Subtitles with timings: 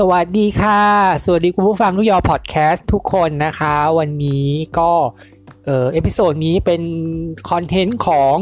[0.00, 0.82] สวัสดีค่ะ
[1.24, 4.92] สวัสดีคุณผู้ฟังทุกยอพอดแคสต์ทุกคนนะคะ วันนี้ก็
[5.64, 6.82] เออ episode นี้เป็น
[7.50, 8.34] content ของ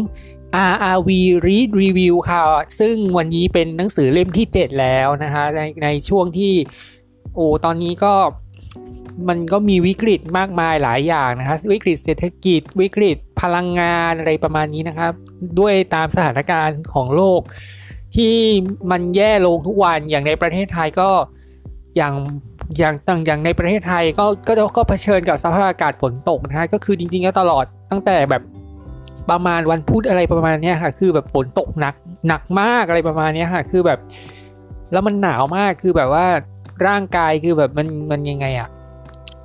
[0.73, 1.11] RRV
[1.47, 2.43] Read Review ค่ะ
[2.81, 6.53] ซึ่งวันนี้เป็นหนังสือเล่มที่ 7 แล้วนะคะ ในในช่วงที่
[7.35, 8.15] โอ้ตอนนี้ก็
[9.29, 15.13] มันก็มีวิกฤตมากมายหลายอย่างนะคะ วิกฤตเศรษฐกิจ วิกฤตพลังงานอะไรประมาณนี้นะครับ
[15.59, 17.41] ด้วยตามสถานการณ์ของโลก
[18.17, 18.35] ที่
[18.91, 21.11] มันแย่ลงทุกวันอย่างในประเทศไทยก็
[21.97, 22.15] อย่าง
[22.79, 28.43] อย่างต่างอย่างในประเทศไทยก็ก็ก็เผชิญกับสภาพอากาศฝนตกนะฮะก็คือจริงๆก็ตลอดตั้งแต่แบบ
[29.31, 31.95] ประมาณวันพุธอะไรประมาณนี้ค่ะ คือแบบฝนตกหนัก
[32.29, 33.99] หนักมากอะไรประมาณนี้ค่ะ คือแบบ
[34.93, 36.27] แล้วมันหนาวมากคือแบบว่า
[36.87, 38.69] ร่างกายคือแบบมันมันยังไงอะ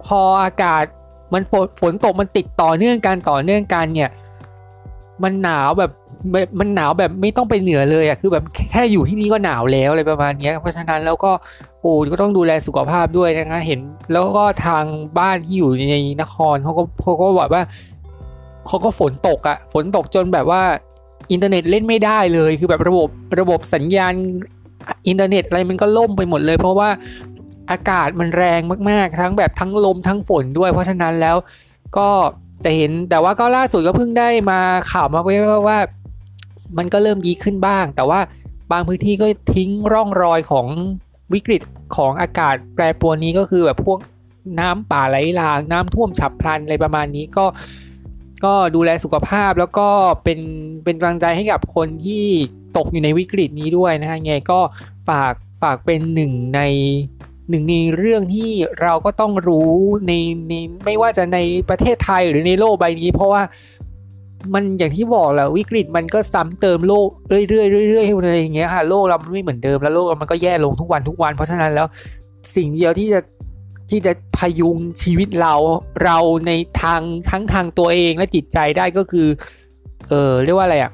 [0.08, 0.84] พออากาศ
[1.34, 4.10] มันฝนฝนตกมันติดต่อเนื่องกันต่อเนื่องกันเนี่ย
[5.24, 5.92] มันหนาวแบบ
[6.60, 11.32] มันหนาวแบบไม่ต้องไปเหนือเลยอะคือแบบแค่อยู่ที่นี่ก็หนาวแล้วอะไรประมาณนี้เพราะฉะนั้นแล้วก็
[11.82, 13.80] โอ้ก็ต้องดูแลสุขภาพด้วยนะคะเห็น
[14.12, 14.84] แล้วก็ทาง
[15.20, 17.64] บ้านที่อยู่ในนครเขาก็เขาก็บอกว่า
[18.68, 20.62] เขาก็ฝนตกอะฝนตกจนแบบว่า
[21.32, 24.14] อินเทอร์เน็ตเล่นไม่ได้เลย คือแบบระบบระบบสัญญาณ
[25.08, 26.90] อินเทอร์เน็ตอะไรมันก็ล่มไปหมดเลย เพราะว่า
[27.72, 31.36] อากาศมันแรงมากๆ ทั้งแบบทั้งลมทั้งฝนด้วย เพราะฉะนั้นแล้ว
[31.98, 32.08] ก็
[32.62, 34.60] แต่เห็นแต่ว่าก็ล่าสุดก็เพิ่งได้มา
[34.92, 35.36] ข่าวมาไว้
[35.68, 35.80] ว่า
[36.78, 38.20] มันก็เริ่มดีขึ้นบ้าง แต่ว่า
[38.72, 40.68] บางพื้นที่ก็ทิ้งร่องรอยของ
[41.34, 41.62] วิกฤต
[41.96, 44.00] ของอากาศแปรปรวนนี้ก็คือแบบพวก
[44.60, 47.46] น้ำป่าไหลหลากน้ำท่วมฉับพลันอะไรประมาณนี้ก็
[48.46, 49.88] ก็ดูแลสุขภาพแล้วก็
[50.24, 50.40] เป็น
[50.84, 52.26] เป็นกำลังใจให้กับคนที่
[52.78, 54.60] ตกอยู่ในวิกฤตนี้ด้วยนะฮะไงก็
[55.10, 56.62] ฝากฝากเป็นหนึ่งใน
[57.50, 58.52] หนึ่งในเรื่องที่
[58.82, 59.72] เราก็ต้องรู้
[60.08, 60.14] ใน
[60.50, 60.54] ใน
[60.86, 61.40] ไม่ว่าจะใน
[61.70, 63.42] ประเทศไทยหรือในโลกใบนี้ เพราะว่า
[64.54, 71.88] มันอย่างที่บอกแหละวิกฤตมันก็ซ้ำเติมโลกเรื่อยๆเรื่อยๆอะไรอย่างเงี้ยค่ะโลกเรามันไม่เหมือนเดิมแล้วโลกมันก็แย่ลงทุกวันทุกวัน เพราะฉะนั้นแล้ว
[72.56, 73.20] สิ่งเดียวที่จะ
[73.90, 75.54] ที่จะพยุงชีวิตเรา
[76.04, 76.18] เรา
[76.48, 76.52] ใน
[76.82, 79.28] ทางทั้งทางตัวเองและจิตใจได้ก็คือ
[80.10, 80.92] เออเรียกว่าอะไรอะ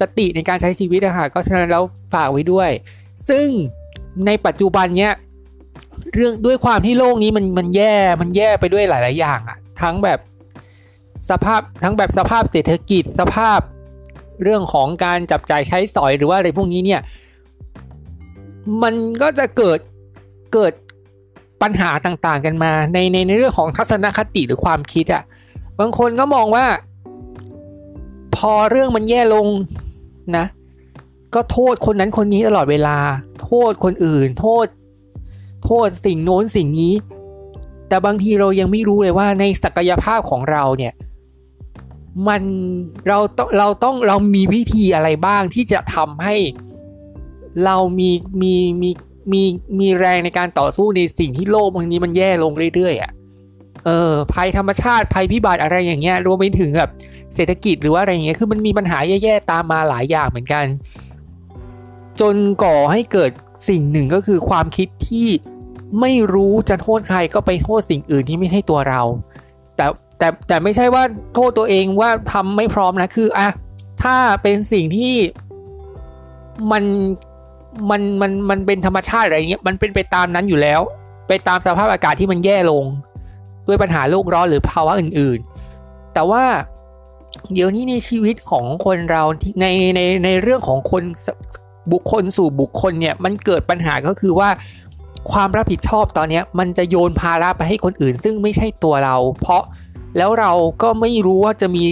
[0.00, 2.70] สติในการใช้ชีวิตอะค่ะก็ฉะนั้นแล้วฝากไว้ด้วย
[3.28, 3.46] ซึ่ง
[4.26, 5.12] ในปัจจุบันเนี้ย
[6.14, 10.18] เรื่องด้วยความที่โลกนี้มันมันแย่มันแย่ไปด้วยหลาย ๆ อย่างอะทั้งแบบ
[11.30, 13.60] สภาพทั้งแบบสภาพเศรษฐกิจสภาพ
[14.42, 17.00] เรื่องของการจับจ่ายใช้สอยหรือว่าอะไรพวกนี้เนี่ย
[18.82, 19.78] มันก็จะเกิด
[20.54, 20.72] เกิด
[21.62, 25.22] ปัญหาต่างๆกันมา ในในในเรื่องของทัศนคติหรือความคิดอะ่ะ
[25.80, 26.66] บางคนก็มองว่า
[28.36, 29.46] พอเรื่องมันแย่ลง
[30.36, 30.46] นะ
[31.34, 32.96] ก็โทษคนนั้นคนนี้ตลอดเวลา
[33.42, 34.66] โทษคนอื่น โทษ
[35.64, 36.94] โทษสิ่งโน้นสิ่งนี้
[37.88, 40.92] แต่บางทีเรายังไม่รู้เลยว่าในศักยภาพของเราเนี่ย
[42.28, 42.42] มัน
[43.08, 46.36] เราต้องเราต้องเรามีวิธีอะไรบ้างที่จะทำให้
[47.64, 48.10] เรามี
[48.42, 48.90] มีมี
[49.32, 49.42] มี
[49.80, 53.12] มีแรงในการต่อสู้ในสิ่งที่โลกบางนี้มันแย่ลงเรื่อยๆอะ
[53.84, 56.90] เออภัยธรรมชาติภัยพิบัติอะไรอย่างเงี้ยรวมไปถึงแบบ
[57.34, 60.64] เศรษฐกิจหรือว่าอะไรอย่างเงี้ยคือมันมีปัญหาแย่ๆตามมาหลายอย่างเหมือนกัน
[62.20, 63.30] จนก่อให้เกิด
[63.68, 65.28] สิ่งหนึ่งก็คือความคิดที่
[66.00, 69.02] ไม่รู้จะโทษใครก็ไปโทษสิ่งอื่นที่ไม่ใช่ตัวเรา
[69.76, 69.86] แต่
[70.18, 71.02] แต่แต่ไม่ใช่ว่า
[71.34, 73.48] โทษตัวเองว่าทำไม่พร้อมนะคืออะ
[74.02, 75.14] ถ้าเป็นสิ่งที่
[76.72, 76.84] มัน
[77.90, 80.80] มันมันมันเป็นธรรมชาติอะไรเงี้ยมันเป็นไปตามนั้นอยู่แล้ว
[81.28, 82.84] ไปตามสภาพอากาศที่มันแย่ลง
[83.66, 86.44] ด้วยปัญหาโลกร้อนหรือภาวะอื่นๆ แต่ว่า
[87.52, 89.22] เดี๋ยวนี้ในชีวิตของคนเรา
[89.60, 89.66] ใน
[89.96, 91.02] ในในเรื่องของคน
[91.92, 94.48] บุคคลสู่บุคคลเนี่ยมันเกิดปัญหาก็คือว่า
[95.32, 99.62] ความรับผิดชอบตอนนี้มันจะโยนภาระไปให้คนอื่น ซึ่งไม่ใช่ตัวเรา เพราะ
[100.16, 100.52] แล้วเรา
[100.82, 101.84] ก็ไม่รู้ว่าจะมี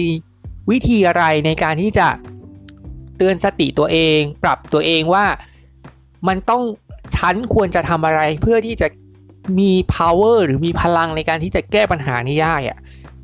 [0.71, 2.07] วิธีอะไรในการที่จะ
[3.17, 5.25] เตือนสติตัวเอง ปรับตัวเองว่า
[6.27, 6.61] มันต้อง
[7.15, 8.87] ฉันควรจะทำอะไรเพื่อที่จะ
[9.59, 12.77] มี power หรือมีพลังในการที่จะแก้ปัญหานี้ได้อะ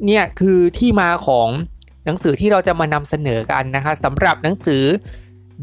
[0.05, 1.47] เนี่ยคือที่มาของ
[2.05, 4.83] หนังสือที่เราจะมานำเสนอกันนะคะสำหรับหนังสือ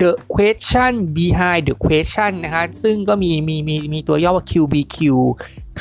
[0.00, 4.96] The Question Behind the Question นะคะซึ่งก็มีมีมีมีตัวย่อว่า QBQ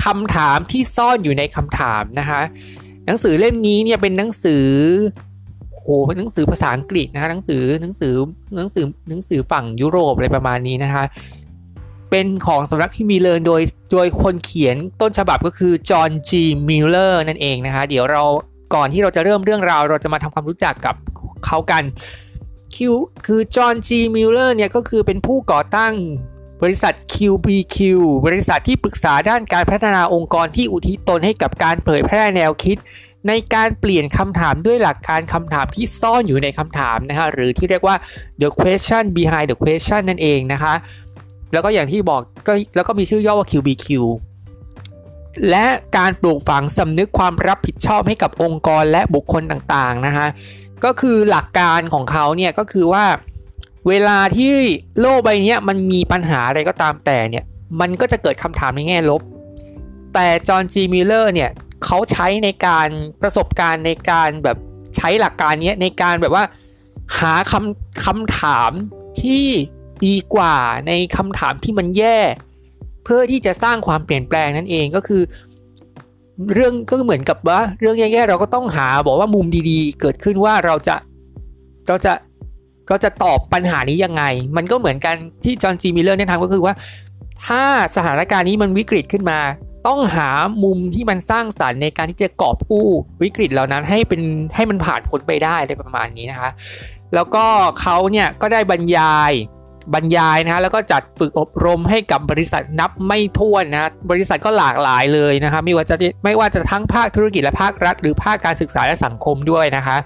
[0.04, 2.42] คำถามที่ซ่อนอยู่ในคำถามนะคะ
[3.06, 4.66] หนังสือเล่มนี้เนี่ยเป็นหนังสือ
[5.84, 8.14] โอ้เป็นหนังสือภาษาอังกฤษนะคะหนังสือหนังสือ
[8.56, 11.04] หนังสือหนังสือฝั่งยุโรปอะไรประมาณนี้นะคะ
[12.12, 13.62] เป็นของสำนักพิมพ์มิลเลอร์โดย
[13.94, 18.24] โดยคนเขียนต้นฉบับก็คือจอห์นจีมิลเลอร์นั่นเองนะคะเดี๋ยวเรา
[18.74, 20.96] ก่อนที่เราจะเริ่มเรื่องราว เราจะมาทำความรู้จักกับ
[21.46, 21.84] เขากัน
[22.76, 22.94] คิว
[23.26, 25.94] คือจอห์นจีมิลเลอร์เนี่ยก็คือเป็นผู้ก่อตั้ง
[26.62, 27.78] บริษัท QBQ
[28.26, 32.78] บริษัทที่ปรึกษาด้านการพัฒนาองค์กรที่อุทิศตนให้กับการเผยแพร่แนวคิด
[33.28, 37.96] ในการเปลี่ยนคำถามด้วยหลักการคำถามที่ซ่อนอยู่ในคำถามนะคะหรือที่เรียกว่า
[38.42, 40.74] the question behind the question นั่นเองนะคะ
[41.54, 43.88] แล้วก็อย่างที่บอกก็แล้วก็มีชื่อย่อว่า QBQ
[45.50, 45.66] และ
[45.98, 50.28] การปลูกฝังสำนึกความรับผิดชอบให้กับองค์กรและบุคคลต่างๆนะคะ
[50.84, 53.06] ก็คือหลักการของเขาเนี่ยก็คือว่า
[53.90, 54.54] เวลาที่
[55.02, 57.44] โลกใบนี้มันมีปัญหาอะไรก็ตามแต่เนี่ย
[57.80, 59.22] มันก็จะเกิดคำถามในแง่ลบ
[60.14, 61.50] แต่จอห์นจีมิลเลอร์เนี่ย
[61.84, 62.90] เขาใช้ในการ
[63.22, 64.58] ประสบการณ์ในการแบบ
[64.96, 66.44] ใช้หลักการนี้ในการแบบว่า
[67.20, 68.72] หาคำคำถาม
[69.22, 69.46] ที่
[70.06, 72.20] ดีกว่าในคำถามที่มันแย่
[73.04, 75.22] เพื่อที่จะสร้างความเปลี่ยนแปลงนั่นเองก็คือ
[76.54, 80.96] เรื่องก็เหมือนกับว่า เรื่องแย่ๆเราก็ต้องหาบอกว่ามุมดีๆ เกิดขึ้นว่าเราจะ
[81.88, 82.14] เราจะ
[82.88, 84.24] เราจะตอบปัญหานี้ยังไง
[84.58, 86.74] มันก็เหมือนกันที่จอห์นจีมิลเลอร์แนะนำก็คือว่า
[87.48, 87.64] ถ้า
[87.96, 89.40] สถานการณ์นี้มันวิกฤตขึ้นมา
[89.88, 90.30] ต้องหา
[90.64, 92.88] มุมที่มันสร้างสารรค์ในการที่จะกอบกู้
[93.24, 94.22] วิกฤตเหล่านั้นให้เป็น
[94.56, 96.50] ให้มันผ่านพ้นไปได้อะไรประมาณนี้นะคะ
[97.16, 97.46] แล้วก็
[97.82, 99.32] เขาเนี่ยก็ได้บรรยาย
[99.94, 109.98] บรรยายนะฮะแล้วก็จัดฝึกอบรมให้กับบริษัทนับไม่ถ้วนนะบริษัทก็หลากหลายเลยนะคะไม่ว่าจะไม่ว่าจะทั้งภาคธุรกิจและภาครัฐ หรือภาคการศึกษาและสังคมด้วยนะคะ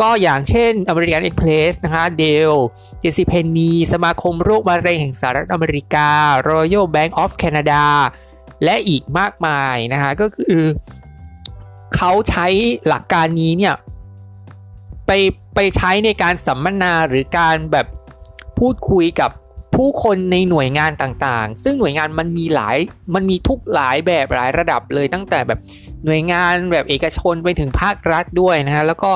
[0.00, 2.52] ก็อย่างเช่น American Express นะคะเดล
[3.00, 6.08] เจสิเพนนีสมาคมโรคมะเร็งแห่งสหรัฐอเมริกา
[6.50, 7.84] Royal Bank of Canada
[8.64, 10.64] และอีกมากมายนะคะก็คือ
[11.96, 12.46] เขาใช้
[12.86, 13.74] หลักการนี้เนี่ย
[15.06, 15.10] ไป
[15.54, 17.86] ไปใช้ในการสัมมนาหรือการแบบ
[18.58, 19.30] พูดคุยกับ
[19.76, 22.76] ผู้คนในหน่วยงานต่างๆ ซึ่งหน่วยงานมันมีหลาย
[23.14, 25.60] มันมีทุกหลายแบบหลายระดับเลยตั้งแต่แบบ
[26.06, 29.10] หน่วยงานแบบเอกชนไปถึงภาครัฐด้วยนะฮะแล้วก็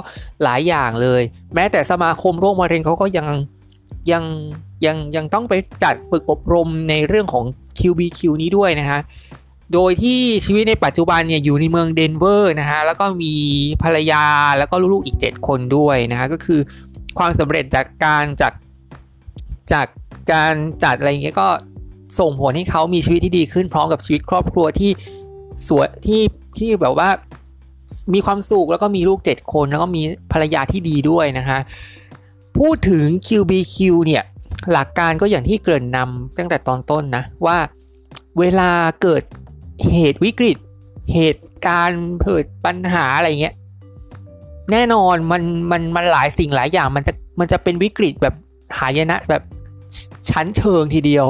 [0.44, 1.22] หลายอย่างเลย
[1.54, 3.26] แม้แต่สมาคมโรคมะเร็งเขาก็ยัง
[4.12, 4.24] ยัง
[4.84, 5.54] ยังยังต้องไป
[5.84, 7.44] จัดฝึกอบรมในเรื่องของ
[7.78, 9.00] QBQ นี้ด้วยนะฮะ
[9.74, 13.34] โดยที่ชีวิตในปัจจุบันเนี่ยอยู่ในเมืองเดนเวอร์นะฮะแล้วก็มี
[13.82, 14.24] ภรรยา
[14.58, 16.60] แล้วก็ลูกๆอีก 7 คนด้วยนะฮะก็คือ
[17.18, 18.52] ความสำเร็จจากการจาก
[19.72, 19.86] จาก
[20.32, 20.54] การ
[20.84, 21.48] จัดอะไรเงี้ยก็
[22.20, 24.90] ส่งผลให้เขามีชีวิตที่ดีขึ้นพร้อมกับชีวิตครอบครัวที่
[25.68, 26.20] สวยที่
[26.58, 27.08] ที่แบบว่า
[28.14, 30.02] มีความสุขแล้วก็มีลูก 7 คนแล้วก็มี
[30.32, 31.58] ภรรยาที่ดีด้วยนะคะ
[32.58, 33.76] พูดถึง QBQ
[34.06, 34.22] เนี่ย
[34.72, 37.58] หลักการก็อย่างที่เกริ่นนำตั้งแต่ตอนต้นนะว่า
[38.38, 38.70] เวลา
[39.02, 39.22] เกิด
[39.94, 40.56] เหตุวิกฤต
[41.14, 43.54] เหตุการณ์เกิดปัญหาอะไรเงี้ย
[44.72, 48.34] แน่นอนมันมันมันหลายสิ่งหลายอย่างมันจะมันจะเป็นวิกฤตแบบ
[48.78, 49.42] หายนะแบบ
[50.30, 51.26] ชั้นเชิงทีเดียว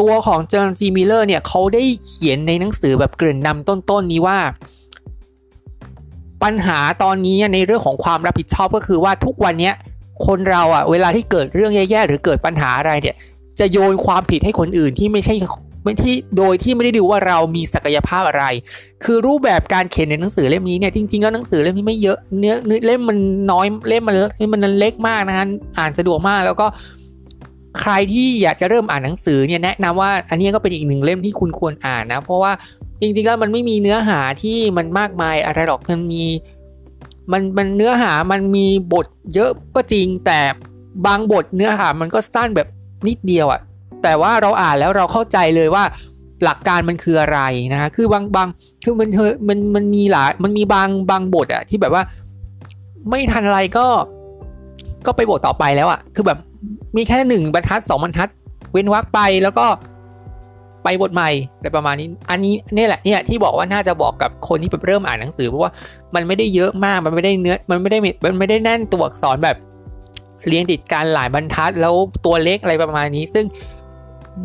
[0.00, 4.38] ตัวของเจอร์จีมิเลอร์เนี่ยเขาได้เขียนในหนังสือแบบเกริ่นนำต้นๆนนี้ว่า
[6.42, 9.72] ปัญหาตอนนี้ในเรื่องของความรับผิดชอบก็คือว่าทุกวันนี้
[10.26, 13.16] คนเราอะเวลาที่เกิดเรื่องแย่ๆหรือเกิดปัญหาอะไรเนี่ย
[13.58, 15.34] จะโยนความผิดให้คนอื่นที่ไม่ใช่
[15.82, 18.44] ไม่ที่โดยที่ไม่ได้ดูว่าเรามีศักยภาพอะไร
[19.04, 22.54] คือรูปแบบการเขียนในหนังสือเล่มนี้เนี่ยจริงๆแล้วหนังสือเล่มนี้ไม่เยอะเนื้อ
[22.86, 23.18] เล่มมัน
[23.50, 25.46] น้อยเล่มมันเล่มมันเล็กมากนะฮะ
[25.78, 26.66] อ่านสะดวกมากแล้วก็
[27.78, 32.52] ใครที่อยากจะเริ่มอ่านหนังสือเนี่ยแนะนำว่าอันนี้ก็เป็นอีกหนึ่งเล่มที่คุณควรอ่านนะ เพราะว่า
[33.00, 36.24] จริงๆแล้วมันไม่มีเนื้อหาที่มันมากมายอะไรหรอกมันมี
[37.32, 40.40] มันมันเนื้อหามันมีบทเยอะก็จริง แต่
[41.06, 42.68] บางบทเนื้อหามันก็สั้นแบบ
[43.08, 43.60] นิดเดียวอะ่ะ
[44.02, 45.84] แต่ว่าเราอ่านแล้วเราเข้าใจเลยว่า
[46.44, 47.40] หลักการมันคืออะไร
[47.72, 48.48] นะฮะคือบางบาง
[48.84, 52.02] คือมันเธอมันมันมีหลายมันมีบางบางบทอะที่แบบว่า
[53.10, 53.86] ไม่ทันอะไรก็
[55.06, 56.38] ก็ไปบทต่อไปแล้วอะคือแบบ
[56.96, 58.28] มีแค่หนึ่งบรรทัดสองบรรทัด
[58.72, 59.66] เว้นวรรคไปแล้วก็
[60.84, 65.70] ไปบทใหม่อะไรประมาณนี้ อันนี้นี่แหละเนี่ยที่บอกว่าน่าจะบอกกับคนที่เริ่มอ่านหนังสือ เพราะว่า
[66.14, 69.56] มันไม่ได้เยอะมากมันไม่ได้เนื้อมันไม่ได้มันไม่ได้แน่นตัวอักษรแบบ
[70.46, 73.44] เรียงติดกันหลายบรรทัด แล้วตัวเล็กอะไรประมาณนี้ ซึ่ง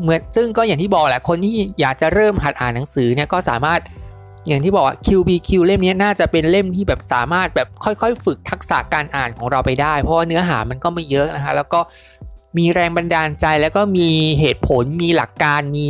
[0.02, 3.80] เหมือนซึ่งก็อย่างที่บอกแหละคนที่อยากจะเริ่มหัดอ่านหนังสือเนี่ยก็สามารถ
[4.48, 11.80] อย่างที่บอกว่า QBQ เล่มนี้น่าจะเป็นเล่มที่แบบสามารถแบบค่อยๆ ฝึกทักษะการอ่านของเราไปได้ เพราะว่าเนื้อหามันก็ไม่เยอะนะคะแล้วก็
[12.58, 14.10] มีแรงบันดาลใจแล้วก็มี
[14.40, 15.88] เหตุผลมีหลักการมี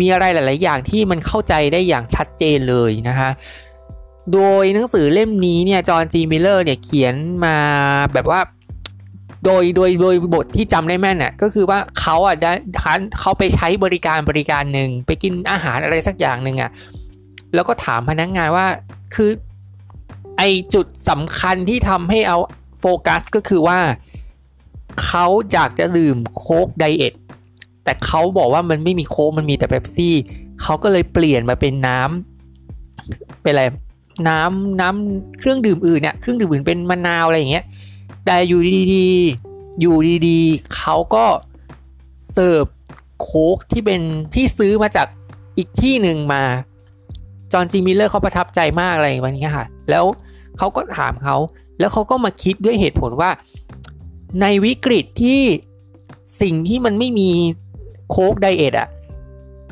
[0.00, 3.30] มีอะไรหลาย ๆ อย่างที่มันเข้าใจได้อย่างชัดเจนเลยนะคะ
[4.32, 7.56] โดยหนังสือเล่มนี้เนี่ยจอห์นจีมิลเลอร์เนี่ยเขียนมา
[8.14, 8.40] แบบว่า
[9.44, 12.52] โดยโดยโดยบทที่จำได้แม่นน่ะก็คือว่าเขาอะได้
[13.20, 16.70] เขาไปใช้บริการบริการหนึ่งไปกินอาหารอะไรสักอย่างหนึ่งอะ
[17.54, 18.66] แล้วก็ถามพนักงานว่า
[19.14, 19.30] คือ
[20.38, 20.42] ไอ
[20.74, 22.38] จุดสำคัญที่ทำให้เอา
[22.80, 23.78] โฟกัสก็คือว่า
[25.02, 27.14] เขาอยากจะดื่มโค้กไดเอท
[27.84, 30.14] แต่เขาบอกว่ามันไม่มีโค้กมันมีแต่เบปซี่
[30.62, 33.64] เขาก็เลยเปลี่ยนมาเป็นน้ำเป็นอะไร
[34.28, 37.64] น้ำน้ำเครื่องดื่มอื่นเนี่ยเครื่องดื่มอื่นเป็นมะนาวอะไรอย่างเงี้ย
[38.24, 38.60] แต่อยู่
[38.92, 39.96] ดีๆอยู่
[40.28, 41.24] ดีๆเขาก็
[42.32, 42.64] เสิร์ฟ
[43.20, 44.00] โค้กที่เป็น
[44.34, 45.06] ที่ซื้อมาจาก
[45.56, 46.42] อีกที่หนึ่งมา
[47.52, 50.04] จอห์นจีมิลเลอร์เขาประทับใจมากอะไรแบบนี้ค่ะ แล้ว
[50.58, 51.36] เขาก็ถามเขา
[51.80, 53.30] แล้วเขาก็มาคิดด้วยเหตุผลว่า
[54.40, 55.40] ในวิกฤตที่
[56.40, 57.30] สิ่งที่มันไม่มี
[58.10, 58.88] โค้กไดเอทอะ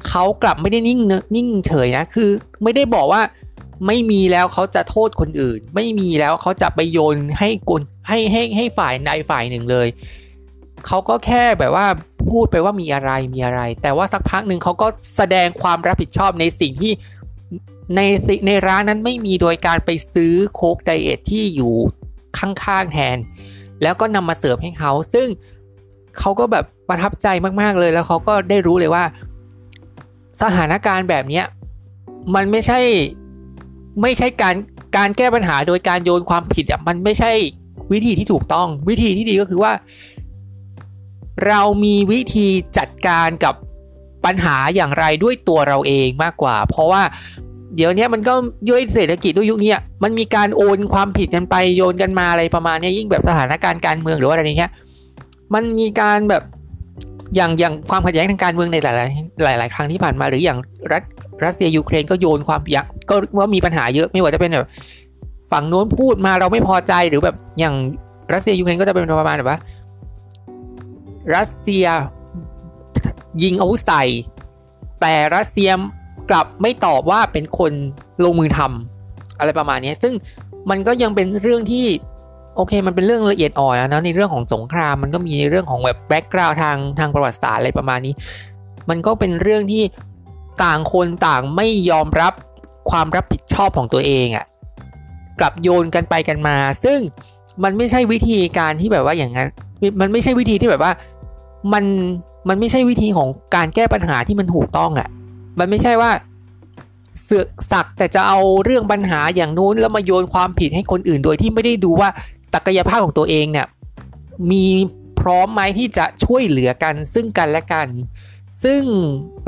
[0.09, 1.01] เขากลับไม่ได้นิ่ง
[1.35, 2.29] นิ่งเฉยนะ คือ
[2.63, 3.23] ไม่ได้บอกว่า
[3.87, 9.89] ไม่มีแล้วเขาจะโทษคนอื่น ไม่มีแล้วเขาจะไปโยนให้กลให้ให้ให้ฝ่ายใดฝ่ายหนึ่งเลย
[10.87, 11.87] เขาก็แค่แบบว่า
[12.31, 16.93] พูดไปว่ามีอะไรมีอะไร แต่ว่าสักพักหนึ่งเขาก็แสดงความรับผิดชอบในสิ่งที่
[17.95, 18.01] ใน
[18.47, 21.75] ในร้านนั้นไม่มีโดยการไปซื้อโค้กไดเอทที่อยู่
[22.39, 23.17] ข้างๆแทน
[23.83, 25.29] แล้วก็นำมาเสิร์ฟให้เขา ซึ่ง
[26.19, 27.27] เขาก็แบบประทับใจ
[27.61, 29.05] มากๆเลยแล้วเขาก็ได้รู้เลยว่า
[30.43, 31.43] สถานการณ์แบบนี้
[32.35, 32.81] มันไม่ใช่
[34.03, 34.57] ไม่ใช่การ
[34.97, 37.33] การแก้ปัญหาโดยการโยนความผิดอะมันไม่ใช่
[37.93, 39.73] วิธีที่ถูกต้อง วิธีที่ดีก็คือว่า
[41.47, 43.55] เรามีวิธีจัดการกับ
[44.25, 47.03] ปัญหาอย่างไรด้วยตัวเราเองมากกว่า เพราะว่า
[47.77, 48.35] เดี๋ยวนี้มันก็
[48.69, 54.73] ด้วยเศรษฐกิจด้วยยุคนี้มันมีการโอนความผิดกันไปโยนกันมาอะไรประมาณนี้ยิ่งแบบสถานการณ์การเมืองหรือว่าอะไรเงี้ย
[55.55, 56.43] มันมีการแบบ
[57.35, 60.59] อย่างอย่างความขัดแย้งทางการเมืองในหลายหลาย ๆ ครั้งที่ผ่านมาหรืออย่าง
[60.93, 61.03] รัส
[61.45, 64.69] รัสเซียยูเครนก็โยนความยักก็ว่ามีปัญหาเยอะไม่ว่าจะเป็นแบบ
[65.51, 67.75] ฝั่งโน้นพูดมาเราไม่พอใจหรือแบบอย่าง
[68.33, 69.59] รัสเซียยูเครนก็จะเป็นประมาณแบบว่า
[71.37, 71.87] รัสเซีย
[73.43, 74.05] ยิงอาวุธใส่
[75.01, 75.71] แต่รัสเซีย
[76.31, 77.73] กลับไม่ตอบว่าเป็นคน
[78.25, 80.15] ลงมือทำอะไรประมาณนี้ซึ่ง
[80.71, 81.87] มันก็ยังเป็นเรื่องที่
[82.57, 88.15] โอเค มันเป็นเรื่องละเอียดอ่อนนะในเรื่องของสงครามมันก็มีเรื่องของแบบแบ็กกราวทางทางประวัติศาสตร์อะไรประมาณนี้
[88.89, 89.83] มันก็เป็นเรื่องที่
[90.65, 92.33] ต่างคนต่างไม่ยอมรับ
[92.91, 94.47] ความรับผิดชอบของตัวเองอะ่ะ
[95.41, 96.99] กลับโยนกันไปกันมา ซึ่ง
[97.65, 99.49] มันไม่ใช่วิธีการที่แบบว่าอย่างนั้น
[100.01, 100.93] มันไม่ใช่วิธีที่แบบว่า
[101.73, 101.85] มัน
[102.49, 105.09] มันไม่ใช่วิธีของการแก้ปัญหาที่มันถูกต้องอะ่ะ
[105.59, 106.11] มันไม่ใช่ว่า
[107.23, 112.09] เสือกสักแต่จะเอาเรื่องปัญหาอย่างนู้นแล้วมาโยนความผิดให้คนอื่นโดยที่ไม่ได้ดูว่า
[112.53, 113.67] ศักยภาพของตัวเองเนี่ย
[114.51, 114.67] มี
[115.21, 117.89] พร้อมไหมที่จะช่วยเหลือกันซึ่งกันและกัน
[118.63, 118.83] ซึ่ง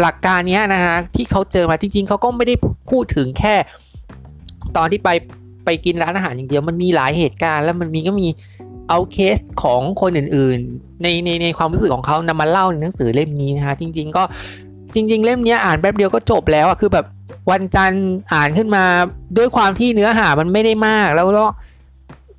[0.00, 2.54] หลักการนี้นะฮะที่เขาเจอมาจริง ๆเขาก็ไม่ได้
[2.90, 3.54] พูดถึงแค่
[4.76, 5.08] ตอนที่ไป
[5.64, 8.28] ไปกินร้านอาหารอย่างเดียวมันมีหลายเหตุการณ์ แล้วมันมีก็มี
[8.88, 14.22] เอาเคสของคนอื่นๆ ในในในความรู้สึกของเขานำมาเล่าในหนังสือเล่มนี้นะฮะจริง ๆ ก็
[14.94, 17.06] จริง ๆ เล่มนี้อ่านแป๊บเดียวก็จบแล้วอะคือแบบ
[17.50, 18.84] วันจันทร์อ่านขึ้นมา
[19.36, 21.46] ด้วยความที่เนื้อหามันไม่ได้มาก แล้วก็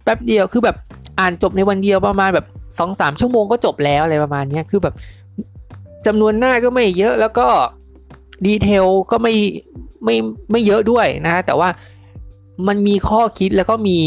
[0.03, 0.75] แป๊บเดียวคือแบบ
[1.19, 2.45] อ่านจบในวันเดียวประมาณแบบ
[2.79, 4.93] สองสามชั่วโมงก็จบแล้วอะไรประมาณนี้คือแบบ
[6.05, 7.47] จำนวนหน้าก็ไม่เยอะแล้วก็
[8.45, 9.33] ดีเทลก็ไม่
[10.03, 10.15] ไม่
[10.51, 11.69] ไม่เยอะด้วยนะแต่ว่า
[12.67, 13.99] มันมีข้อคิดแล้วก็มี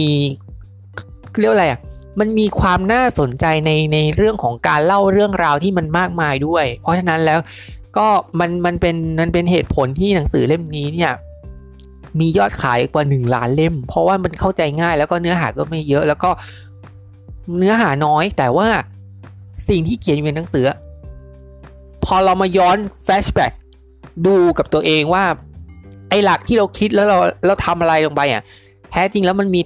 [1.41, 1.81] เรียกอะไรอะ
[2.21, 7.39] มันมีความน่าสนใจในในเรื่องของการเล่าเรื่องราวที่มันมากมายด้วย เพราะฉะนั้นแล้ว
[7.97, 8.09] ก็
[8.41, 11.13] มันมันเป็นมันเป็นเหตุผลที่หนังสือเล่มนี้เนี่ย
[12.21, 16.31] มียอดขายกว่า 1 ล้านเล่ม เพราะว่ามันเข้าใจง่ายแล้วก็เนื้อหาก็ไม่เยอะแล้วก็
[17.59, 18.69] เนื้อหาน้อยแต่ว่า
[19.69, 20.65] สิ่งที่เขียนอยู่ในหนังสือ
[22.05, 23.53] พอเรามาย้อนแฟชแบ็ก
[24.27, 25.25] ดูกับตัวเองว่า
[26.09, 28.43] ไอ้หลักที่เราคิดแล้วเราเราทำอะไรลงไปอะ
[28.91, 29.61] แท้จริงแล้วมันมี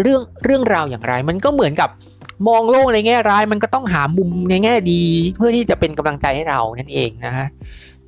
[0.00, 1.88] เรื่องเรื่องราวอย่างไร มันก็เหมือนกับ
[2.48, 5.02] มองโลกในแง่ร้ายมันก็ต้องหามุมในแง่ดี
[5.36, 7.48] เพื่อที่จะเป็นกำลังใจให้เรานั่นเองนะฮะ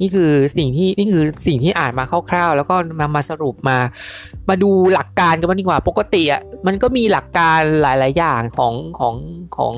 [0.01, 3.79] นี่คือสิ่งที่นี่คือสิ่งที่อ่านมาคร่าวๆ แล้วก็มามาสรุปมา
[4.49, 9.15] มาดูหลักการกันบ้างดีกว่าปกติอะมันก็มีหลักการหลายๆอย่างของของ
[9.57, 9.75] ของ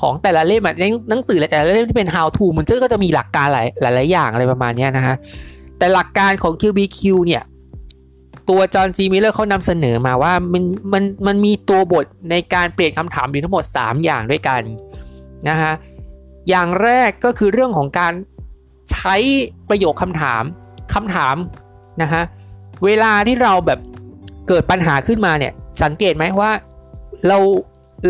[0.00, 0.74] ของแต่ละเล่มอะ
[1.10, 5.16] หนังสือแต่ละเล่มที่เป็น how to มันก็จะมีหลักการหลายหลายๆอย่างอะไรประมาณนี้นะฮะ
[5.78, 7.42] แต่หลักการของ QBQ เนี่ย
[8.48, 14.62] ตัวจอห์นจีมิเลอร์เขานำเสนอมาว่ามันมันมันมีตัวบทในการเปลี่ยนคำถามอยู่ทั้งหมด 3 อย่างด้วยกัน
[15.48, 15.72] นะฮะ
[16.48, 18.12] อย่างแรกก็คือเรื่องของการ
[18.90, 19.16] ใช้
[19.68, 20.42] ประโยคคำถาม
[20.94, 21.36] คำถาม
[22.02, 22.22] นะฮะ
[22.84, 23.80] เวลาที่เราแบบ
[24.48, 26.52] เกิดปัญหาขึ้นมาเนี่ยสังเกตไหมว่า
[27.28, 27.38] เรา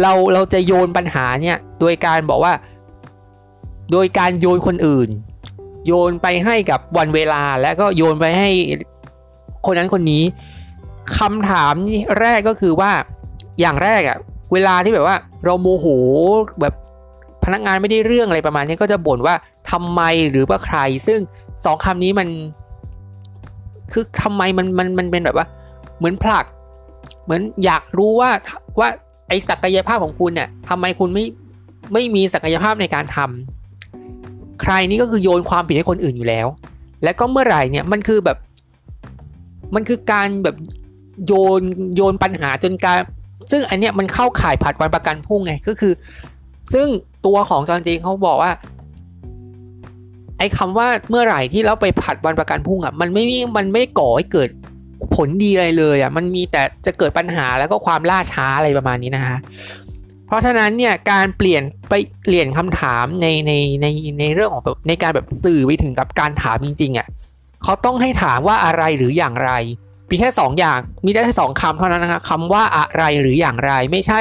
[0.03, 2.53] เราเราจะโยนปัญหาเนี่ยโดยการบอกว่า
[3.93, 5.09] โดยการโยนคนอื่น
[5.87, 8.51] โยนไปให้กับวันเวลาแล้วก็โยนไปให้
[9.67, 10.23] คนนั้นคนนี้
[11.19, 11.75] คำถาม
[12.21, 12.91] แรกก็คือว่า
[13.61, 14.19] อย่างแรกอะ
[14.53, 15.87] เวลาที่แบบว่าเราโมโห
[16.61, 16.75] แบบ
[17.45, 19.35] พนักงานไม่ได้เรื่องอะไรประมาณนี้ก็จะบ่นว่า
[19.71, 20.01] ทำไม
[20.31, 21.21] หรือว่าใคร ซึ่ง
[21.65, 22.29] สองคำนี้มัน
[23.93, 25.47] คือทำไมมันมันมันเป็นแบบว่า
[25.99, 26.45] เหมือนผลัก
[27.25, 28.31] เหมือนอยากรู้ว่า
[28.81, 28.89] ว่า
[29.29, 31.25] ไอศักยภาพของคุณเนี่ยทำไมคุณไม่
[31.93, 36.47] ไม่มีศักยภาพในการทำใครนี่ก็คือโยนความผิดให้คนอื่นอยู่แล้ว
[37.05, 38.37] และก็เมื่อไหร่เนี่ยมันคือแบบ
[39.75, 40.57] มันคือการแบบ
[41.27, 41.63] โยน
[41.97, 42.99] โยนปัญหาจนการ
[43.51, 45.93] ซึ่งอันเนี้ยมันเข้าข่ายผัดวันประกันพรุ่งไงก็คือ
[46.75, 46.87] ซึ่ง
[47.27, 48.53] ตัวของจอนจีเขาบอกว่า
[50.39, 54.49] ไอ้คาว่าเมื่อไหร่ที่เราไปผัดวันประกันพรุ่งอะมันไม่มีมันไม่ก่อให้เกิด
[55.15, 59.39] ผลดีอะไรเลยอะมันมีแต่จะเกิดปัญหาแล้วก็ความล่าช้าอะไรประมาณนี้นะฮะ
[60.27, 63.53] เพราะฉะนั้นเนี่ยการเปลี่ยนไปเปลี่ยนคำถามในใน
[63.83, 63.87] ใน
[64.21, 67.07] ในเรื่องของแบบในการแบบสื่อไปถึงกับการถามจริงๆอะ่ะ
[67.63, 69.51] เขาต้องให้ถามว่าอะไรหรืออย่างไร
[70.11, 74.21] มีแค่2ออย่าง มีได้แค่สองคำเท่านั้นนะคะคำว่าอะไรหรืออย่างไร ไม่ใช่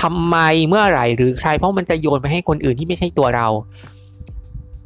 [0.00, 0.36] ทำไม
[0.68, 3.46] เมื่อไหร่หรือใคร เพราะมันจะโยนไปให้คนอื่นที่ไม่ใช่ตัวเรา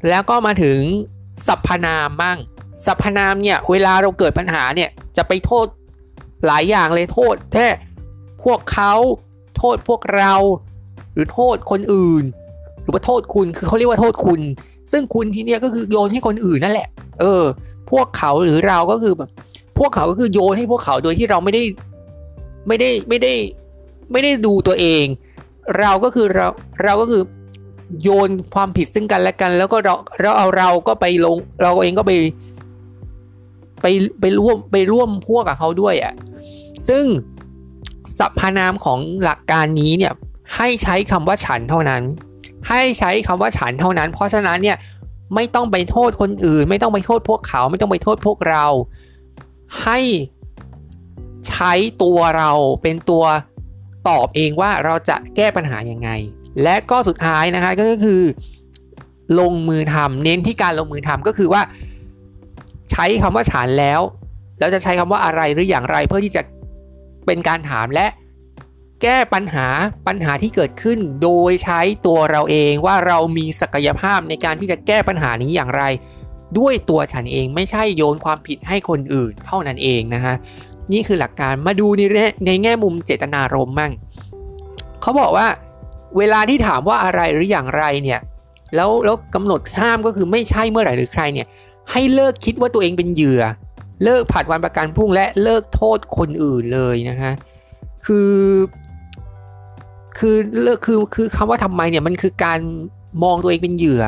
[0.09, 0.79] แล้วก็มาถึง
[1.47, 2.37] สรรพนามบ้าง
[2.87, 5.67] สรรพนามเนี่ยเวลาเราเกิดปัญหาเนี่ยจะไปโทษ
[6.47, 7.67] หลายอย่างเลยโทษแค่
[8.45, 8.95] พวกเขา
[9.57, 10.35] โทษพวกเรา
[11.12, 12.25] หรือโทษคนอื่น
[12.83, 14.41] หรือว่าโทษคุณคือเขาเรียกว่าโทษคุณ
[14.93, 16.88] ซึ่งคุณที่เนี้ยก็คือโยนให้คนอื่นนั่นแหละ
[17.21, 17.43] เออ
[17.90, 19.31] พวกเขาหรือเราก็คือแบบ
[19.78, 21.62] พวกเขาก็คือโยนให้พวกเขาโดยที่เราไม่ได้
[22.69, 23.33] ไม่ได้ไม่ได้
[24.12, 25.05] ไม่ได้ดูตัวเอง
[25.81, 26.47] เราก็คือเรา
[26.85, 27.23] เราก็คือ
[28.02, 32.12] โยนความผิดซึ่งกันและกัน แล้วก็เราเราเอาเราก็ไปลง เราเองก็ไป
[33.83, 33.87] ไป
[34.21, 36.14] ไปร่วมไปร่วมพวกกับเขาด้วยอะ่ะ
[36.88, 37.05] ซึ่ง
[38.19, 40.12] สรรพนามของหลักการนี้เนี่ย
[40.57, 42.02] ให้ใช้คำว่าฉันเท่านั้น
[42.69, 44.76] ให้ใช้คำว่าฉันเท่านั้น เพราะฉะนั้นเนี่ย
[45.35, 48.64] ไม่ต้องไปโทษคนอื่น ไม่ต้องไปโทษพวกเขา ไม่ต้องไปโทษพวกเรา
[49.83, 49.99] ให้
[51.49, 52.50] ใช้ตัวเรา
[52.83, 53.25] เป็นตัว
[54.09, 56.11] ตอบเองว่าเราจะแก้ปัญหายังไง
[56.62, 58.23] และก็สุดท้ายนะคะก็คือ
[59.40, 61.62] ลงมือทำเน้นที่การลงมือทำก็คือว่า
[62.90, 64.00] ใช้คำว่าฉันแล้ว
[64.59, 66.42] แล้วจะใช้คำว่าอะไรหรืออย่างไรเพื่อที่จะ
[67.26, 68.06] เป็นการถามและ
[69.03, 69.67] แก้ปัญหา
[70.07, 75.83] ปัญหาที่เกิดขึ้นโดยใช้ตัวเราเองว่าเรามีศักยภาพในการที่จะแก้ปัญหานี้อย่างไร
[76.59, 80.35] ด้วยตัวฉันเองไม่ใช่โยนความผิดให้คนอื่นเท่านั้นเองนะฮะ
[80.93, 82.03] นี่คือหลักการมาดูใน
[82.47, 83.93] ในแง่มุมเจตนารมณ์มั่ง
[85.03, 85.49] เขาบอกว่า
[86.18, 88.20] เวลาที่ถามว่าอะไรหรืออย่างไรเนี่ย
[88.75, 91.47] แล้วแล้วกำหนดห้ามก็คือไม่ใช่เมื่อไหร่หรือใครเนี่ย
[91.92, 93.42] ให้เลิกคิดว่าตัวเองเป็นเหยื่อ
[94.05, 97.33] เลิกผัดวันประกันพรุ่งและเลิกโทษคนอื่นเลยนะคะ
[98.07, 98.33] คือ
[100.18, 102.59] คือเลิกคือคือคำว่าทำไมเนี่ยมันคือการ
[103.22, 104.02] มองตัวเองเป็นเหยื่อ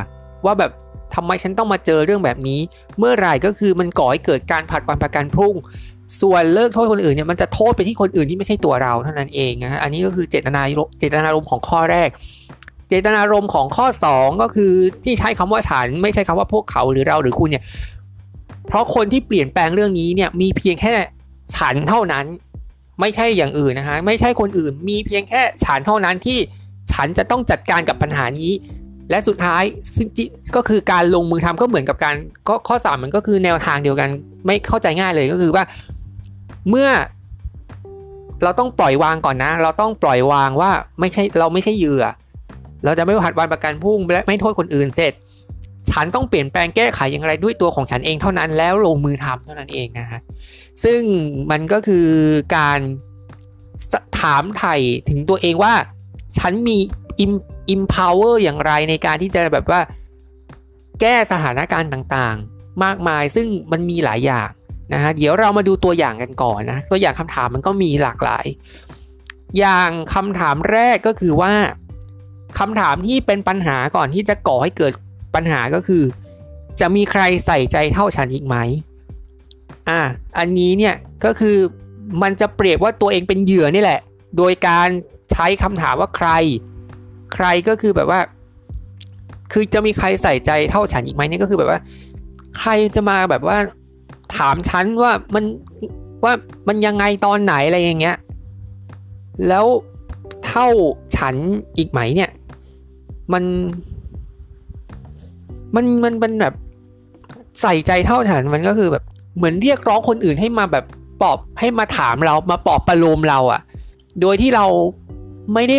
[0.45, 0.71] ว่าแบบ
[1.15, 2.61] ทำไมฉันต้องมาเจอเรื่องแบบนี้
[2.99, 5.55] เมื่อไหร่ก็คือมันก่อให้เกิดการผัดวันประกันพรุ่ง
[6.21, 10.61] ส่วนเลิกโทษคนอื่นเนี่ยมันจะโทษไปที่คนอื่นที่ไม่ใช่ตัวเราเท่านั้นเองนะฮะอันนี้ก็คือเจตนา
[10.99, 12.09] เจตนารมณ์ของข้อแรก
[12.89, 14.73] เจตนารมณ์ของข้อ 2 ก็คือ
[15.05, 17.65] ที่ใช้คำว่าฉันไม่ใช่คำว่าพวกเขาหรือเราหรือคุณเนี่ย
[18.69, 20.95] เพราะคนที่เปลี่ยนแปลงเรื่องนี้เนี่ยมีเพียงแค่
[21.57, 22.25] ฉันเท่านั้น
[23.01, 26.39] ไม่ใช่อย่างอื่นนะฮะไม่ใช่คนอื่น มีเพียงแค่ฉันเท่านั้นที่
[26.93, 28.53] ฉันจะต้องจัดการกับปัญหานี้
[29.11, 29.63] และสุดท้าย
[30.57, 32.15] ก็คือการลงมือทำก็เหมือนกับการ
[32.49, 34.09] ก็ข้อสามมันก็คือแนวทางเดียวกัน
[34.47, 35.65] ไม่เข้าใจง่ายเลยก็คือว่า
[36.69, 36.89] เมื่อ
[38.43, 42.05] เราต้องปล่อยวางก่อนนะ เราต้องปล่อยวางว่าไม่ใช่เราไม่ใช่เหยื่อ
[42.85, 45.13] เราจะไม่ผัดวันประกันพุ่งและไม่โทษคนอื่นเสร็จ
[45.91, 50.21] ฉันต้องเปลี่ยนแปลงแก้ไขอย่างไรด้วยตัวของฉันเองเท่านั้นแล้วลงมือทำเท่านั้นเองนะฮะ
[50.85, 51.01] ซึ่ง
[51.51, 52.09] มันก็คือ
[52.57, 52.81] การ
[54.21, 54.77] ถามไถ่
[55.09, 55.75] ถึงตัวเองว่า
[56.39, 56.79] ฉันมี
[57.75, 59.81] empower อย่างไรในการที่จะแบบว่า
[61.01, 64.49] แก้สถานการณ์ต่างๆ มากมายซึ่งมันมีหลายอย่าง
[64.93, 68.47] นะฮะเดี๋ยวเรามาดูตัวอย่างกันก่อนนะ ตัวอย่างคำถามมันก็มีหลากหลาย
[69.59, 71.53] อย่างคำถามแรกก็คือว่า
[72.59, 74.93] คำถามที่เป็นปัญหาก่อนที่จะก่อให้เกิด
[75.35, 76.03] ปัญหาก็คือ
[76.81, 78.57] จะมีใครใส่ใจเท่าฉันอีกไหม
[79.89, 80.01] อะ
[80.39, 81.57] อันนี้เนี่ยก็คือ
[82.23, 84.01] มันจะเปรียบว่าตัวเองเป็นเหยื่อนี่แหละ
[84.37, 84.89] โดยการ
[85.33, 86.29] ใช้คำถามว่าใคร
[87.35, 88.21] ใครก็คือแบบว่า
[89.53, 91.81] คือจะมีใครใส่ใจเท่าฉันอีกไหมนี่ก็คือแบบว่า
[92.59, 93.59] ใครจะมาแบบว่า
[94.37, 95.45] ถามฉันว่ามัน
[96.25, 96.33] ว่า
[96.69, 98.17] มันยังไงตอนไหนอะไรอย่างเงี้ย
[99.49, 99.67] แล้ว
[100.47, 100.67] เท่า
[101.17, 101.35] ฉัน
[101.77, 102.31] อีกไหมเนี่ย
[103.33, 103.45] มัน
[105.75, 106.55] มันมันเป็นแบบ
[107.63, 109.05] ใส่ใจเท่าฉันมันก็คือแบบ
[109.39, 110.85] เหมือนเรียกร้องคนอื่นให้มาแบบ
[111.23, 113.61] ปอบให้มาถามเรามาปอบประโลมเราอะ่ะ
[114.21, 114.67] โดยที่เรา
[115.55, 115.77] ไม่ได้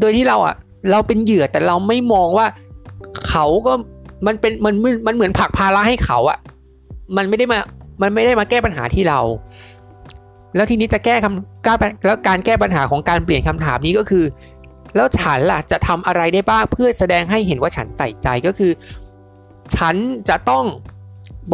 [0.00, 0.54] โดยที่เราอะ่ะ
[0.90, 2.46] เราเป็นเหยื่อแต่เราไม่มองว่า
[3.28, 3.72] เขาก็
[4.26, 4.74] มันเป็นมัน
[5.06, 6.38] มันเหมือนผักภาระให้เขาอะ่ะ
[7.16, 7.58] มันไม่ได้มา
[8.02, 9.20] มันไม่ได้มาแก้ปัญหาที่เรา
[10.56, 11.74] แล้วทีนี้จะแก้คำก้า
[12.06, 14.24] แล้วการแก้ปัญหาของการเปลี่ยนคำถามนี้ก็คือ
[14.96, 18.72] แล้วฉันล่ะจะทำอะไรได้บ้างเพื่อแสดงให้เห็นว่าฉันใส่ใจก็คือ
[19.76, 19.96] ฉัน
[20.28, 20.64] จะต้อง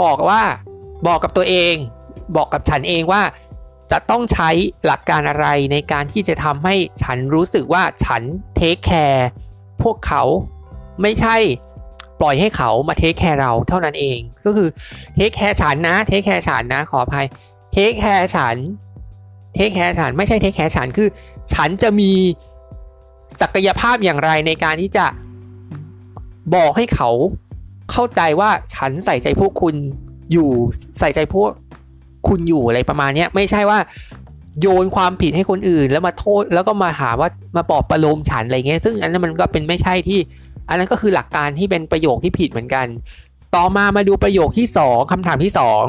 [0.01, 0.43] บอกว่า
[1.07, 1.75] บอกกับตัวเอง
[2.37, 3.23] บอกกับฉันเองว่า
[3.91, 4.51] จะต้องใช้
[4.87, 8.23] หลักการอะไรในการที่จะทำให้ฉันรู้สึกว่าฉัน
[8.55, 9.29] take care
[9.83, 10.23] พวกเขา
[11.03, 11.37] ไม่ใช่
[12.21, 14.69] ปล่อยให้เขามา take care เราเท่านั้นเอง ก็คือ
[15.15, 17.27] take care ฉันนะ take care ฉันนะขออภัย
[17.73, 18.57] take care ฉัน
[19.55, 21.09] take care ฉันไม่ใช่ take care ฉันคือ
[21.55, 22.13] ฉันจะมี
[23.41, 25.07] ศักยภาพอย่างไรในการที่จะ
[26.55, 27.11] บอกให้เขา
[27.91, 29.75] เข้าใจว่าฉันใส่ใจพวกคุณ
[30.33, 30.49] อยู่
[30.99, 31.51] ใส่ใจพวก
[32.29, 33.79] คุณอยู่อะไรประมาณนี้ไม่ใช่ว่า
[34.61, 40.21] โยนความผิดให้คนอื่น แล้วมาโทษแล้วก็มาหาว่ามาปอบประโลมฉันอะไรเงี้ยซึ่งอันนั้นมันก็เป็นไม่ใช่ที่
[40.69, 42.87] อันนั้นก็คือหลักการที่เป็นประโยคที่ผิดเหมือนกัน
[43.55, 45.83] ต่อมามาดูประโยคที่สองคำถามที่สอง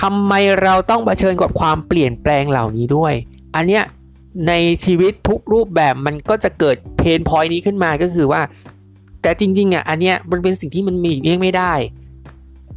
[0.00, 0.32] ทำไม
[0.62, 3.12] เราต้องเผชิญกับความเปลี่ยนแปลงเหล่านี้ด้วย
[3.54, 3.82] อันเนี้ย
[4.48, 4.52] ใน
[4.84, 8.40] ชีวิตทุกรูปแบบมันก็จะเกิดเพนพอยนี้ขึ้นมาก็คือว่า
[9.22, 11.72] แต่จริงๆอะอันเนี้ยมันเป็นสิ่งที่มันมีเลี่ยงไม่ได้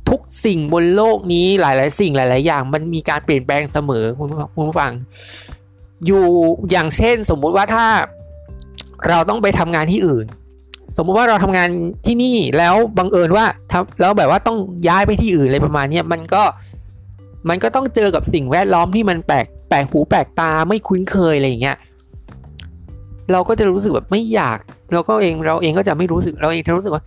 [0.10, 4.28] ทุกสิ่งบนโลกนี้หลาย ๆ สิ่งหลาย ๆ อย่าง มันมีการเปลี่ยนแปลงเสมอคุณ
[4.68, 4.92] ผู้ฟัง
[6.06, 6.26] อยู่
[6.72, 7.86] อย่างเช่น สมมุติว่าถ้า
[9.08, 10.26] เราต้องไปทำงานที่อื่น
[10.98, 11.70] สมมุติว่าเราทำงาน
[12.06, 13.46] ที่นี่แล้วบังเอิญว่า
[14.02, 16.44] แล้วแบบว่าต้องย้ายไปที่อื่นอะไรประมาณนี้มันก็
[17.50, 21.78] มันก็ต้องเจอกับสิ่งแวดล้อมที่มันแปลกแปลกหูแปลกตาไม่คุ้นเคยอะไรอย่างเงี้ย
[23.32, 24.60] เราก็จะรู้สึกแบบไม่อยาก
[24.94, 27.04] เราก็เองเราเองก็จะไม่รู้สึกเราเองจะรู้สึกว่า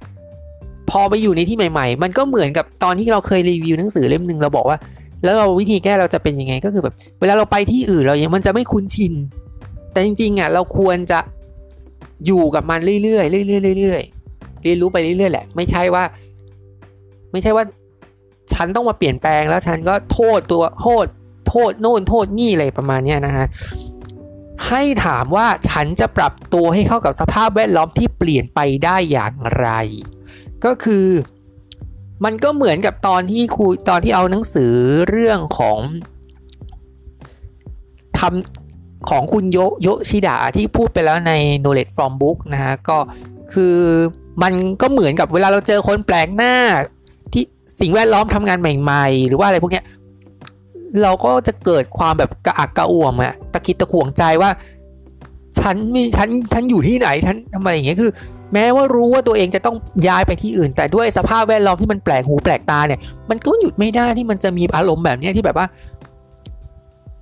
[0.91, 4.79] พอไปอยู่ในที่ใหม่ ๆ มันก็เหมือนกับตอนที่เราเคยรีวิวหนังสือเล่มหนึ่งเราบอกว่า
[5.25, 9.13] แล้วเราวิธีแก้เราจะเป็นยังไงก็คือแบบ เวลาเราไปที่อื่นเรายังมันจะไม่คุ้นชิน
[9.93, 11.19] แต่จริงๆอะเราควรจะ
[12.27, 16.05] อยู่กับมันเรื่อยๆเรื่อยๆเรื่อยๆเรียนรู้ไปเรื่อยๆแหละ ไม่ใช่ว่า
[17.33, 17.65] ไม่ใช่ว่า
[18.53, 21.05] ฉันต้องมาเปลี่ยนแปลงแล้วฉันก็โทษตัวโทษ
[21.49, 23.47] โทษโน่นโทษนี่อะไรประมาณนี้นะฮะ
[24.69, 29.69] ให้ถามว่าฉันจะปรับตัวให้เข้ากับสภาพแวดล้อมที่เปลี่ยนไปได้อย่างไร
[30.65, 31.07] ก็คือ
[32.25, 34.73] มันก็เหมือนกับตอนที่ครูตอนที่เอาหนังสือ
[35.11, 35.79] เรื่องของ
[38.19, 42.99] ทำของคุณโยโยชิดะที่พูดไปแล้วใน knowledge from book นะฮะก็
[43.53, 43.77] คือ
[44.43, 46.55] มันก็เหมือนกับเวลาเราเจอคนแปลกหน้า
[47.33, 47.45] ที่
[47.81, 49.85] สิ่งแวดล้อมทำงานใหม่ ๆ หรือว่าอะไรพวกเนี้ย
[51.03, 54.51] เราก็จะเกิดความแบบกระอักกระอ่วมอะตะคิดตะขวงใจว่า
[55.59, 58.11] ฉันมีฉันฉันอยู่ที่ไหนฉันทำไมอย่างเงี้ยคือ
[58.53, 59.77] แม้ว่ารู้ว่าตัวเองจะต้อง
[60.09, 65.67] ย้ายไปที่อื่น แต่ด้วยสภาพแวดล้อมที่มันแปลกหูแปลกตาเนี่ย มันก็หยุดไม่ได้ที่มันจะมีอารมณ์แบบนี้ที่แบบว่า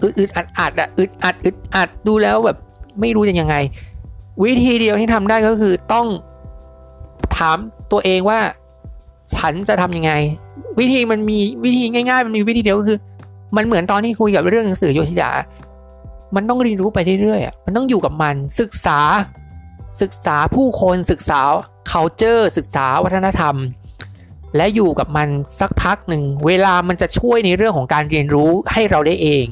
[0.02, 2.56] อึดอึดอัดอัดอะอึดอัดอึดอัดดูแล้วแบบ
[3.00, 3.56] ไม่รู้จะยังไง
[4.44, 6.06] วิธีเดียวที่ทำได้ก็คือต้อง
[7.36, 7.58] ถาม
[7.92, 8.40] ตัวเองว่า
[9.34, 10.12] ฉันจะทํำยังไง
[10.80, 12.98] วิธีมันมีวิธีง่าย ๆ มันมีวิธีเดียวก็คือ
[13.56, 15.30] มันเหมือนตอนที่คุยกับเรื่องหนังสือโยชิดะ
[16.36, 18.98] มันต้องเรียนรู้ไปเรื่อยๆมันต้องอยู่กับมันศึกษา
[20.02, 21.40] ศึกษาผู้คนศึกษา
[21.90, 23.56] culture ศึกษาวัฒนธรรม
[24.56, 25.28] และอยู่กับมัน
[25.60, 29.46] สักพักหนึ่ง เวลามันจะช่วยในเรื่องของการเรียนรู้ให้เราได้เอง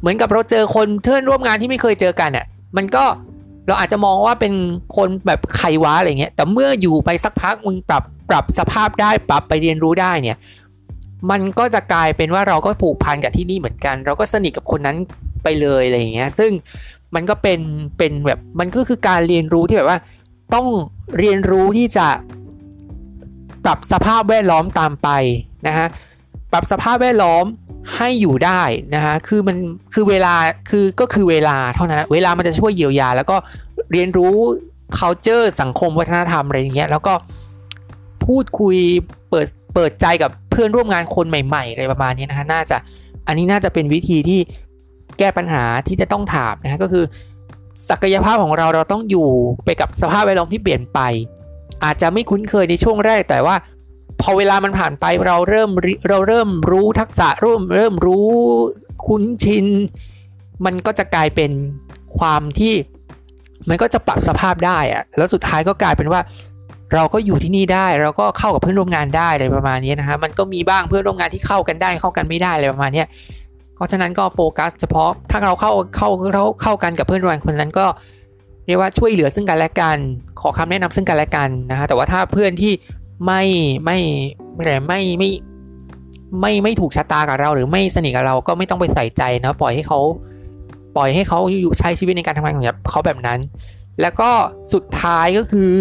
[0.00, 2.46] เหมือนกับเราเจอคนเพื่อนร่วมงานที่ไม่เคยเจอกันอะ
[2.76, 3.04] มันก็
[3.66, 4.52] เราอาจจะมองว่าเป็น
[4.96, 10.36] คนแบบใครวะอะไรเงี้ย แต่เมื่ออยู่ไปสักพักมึงปรับปรับสภาพได้ปรับไปเรียนรู้ได้เนี่ย
[11.30, 14.96] มันก็จะกลายเป็นว่าเราก็ผูกพันกับที่นี่เหมือนกัน เราก็สนิทกับคนนั้น
[15.42, 16.50] ไปเลยอะไรเงี้ย ซึ่ง
[17.14, 17.60] มันก็เป็น
[17.98, 19.98] เป็นแบบมันก็คือการเรียนรู้ที่แบบว่า
[20.54, 20.66] ต้อง
[21.18, 22.08] เรียนรู้ที่จะ
[23.64, 25.08] ปรับสภาพแวดล้อมตามไป
[25.66, 25.86] นะฮะ
[26.52, 27.44] ปรับสภาพแวดล้อม
[27.96, 28.62] ให้อยู่ได้
[28.94, 29.56] นะฮะคือมัน
[29.94, 30.34] คือเวลา
[30.70, 33.36] คือก็คือเวลาเท่านั้นเวลามันจะช่วยเยียวยา แล้วก็
[33.92, 34.34] เรียนรู้
[34.98, 37.14] culture สังคมวัฒนธรรมอะไรอย่างเงี้ยแล้วก็
[38.26, 38.76] พูดคุย
[39.30, 42.76] เปิดเปิดใจกับเพื่อนร่วมงานคนใหม่ๆอะไรประมาณนี้นะฮะน่าจะ
[43.26, 44.40] อันนี้น่าจะเป็นวิธีที่
[45.18, 47.04] แก้ปัญหาที่จะต้องถามนะฮะก็คือ
[47.90, 49.28] ศักยภาพของเราเราต้องอยู่
[49.64, 51.00] ไปกับสภาพแวดล้อมที่เปลี่ยนไป
[51.84, 53.56] อาจจะไม่คุ้นเคยในช่วงแรกแต่ว่า
[54.20, 55.70] พอเวลามันผ่านไปเราเริ่ม
[56.08, 58.28] เราเริ่มรู้ทักษะเริ่มเริ่มรู้
[59.06, 59.66] คุ้นชิน
[60.64, 61.50] มันก็จะกลายเป็น
[62.18, 62.74] ความที่
[63.68, 66.20] มันก็จะปรับสภาพได้อะแล้วสุดท้ายก็กลายเป็นว่า
[66.94, 73.04] เราก็อยู่ที่นี่ได้เราก็เข้ากับเพื่อนร่วมงานได้อะไรประมาณนี้นะฮะมันก็มีบ้างเพื่อนร่วมงานที่เข้ากันได้เข้ากันไม่ได้อะไรประมาณนี้
[73.78, 77.86] เพราะฉะนั้นก็โฟกัสเฉพาะถ้าเราเข้าเข้าเข้าเข้ากันกับเพื่อนร่วมงานคนนั้นก็
[78.66, 79.98] เรียกว่าช่วยเหลือซึ่งกันและกัน
[80.40, 82.72] ขอคำแนะนำซึ่งกันและกันนะฮะแต่ว่าถ้าเพื่อนที่
[83.26, 83.42] ไม่
[83.84, 83.98] ไม่
[84.56, 85.30] ไม่ไม่ไม่
[86.40, 90.00] ไม่ไม่ถูกชะตากับเรา หรือไม่สนิทกับเราก็ไม่ต้องไปใส่ใจนะปล่อยให้เขา
[90.96, 93.40] ปล่อยให้เขาอยู่ใช้ชีวิตในการทำงานของเขาแบบนั้น
[94.00, 94.30] แล้วก็
[94.72, 95.74] สุดท้ายก็คือ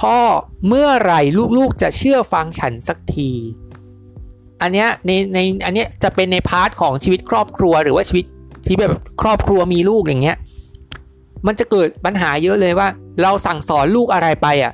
[0.00, 0.18] ข้อ
[0.66, 1.20] เมื่อไหร่
[1.56, 3.30] ลูกๆจะเชื่อฟังฉันสักที
[4.62, 8.24] อันเนี้ยในในอันเนี้ยจะเป็นใน part ของชีวิตครอบครัวหรือว่าชีวิต
[8.64, 10.36] ชีวิตแบบครอบครัวมีลูกอย่างเงี้ย
[11.46, 12.88] มันจะเกิดปัญหาเยอะเลยว่า
[13.22, 14.72] เราสั่งสอนลูกอะไรไปอะ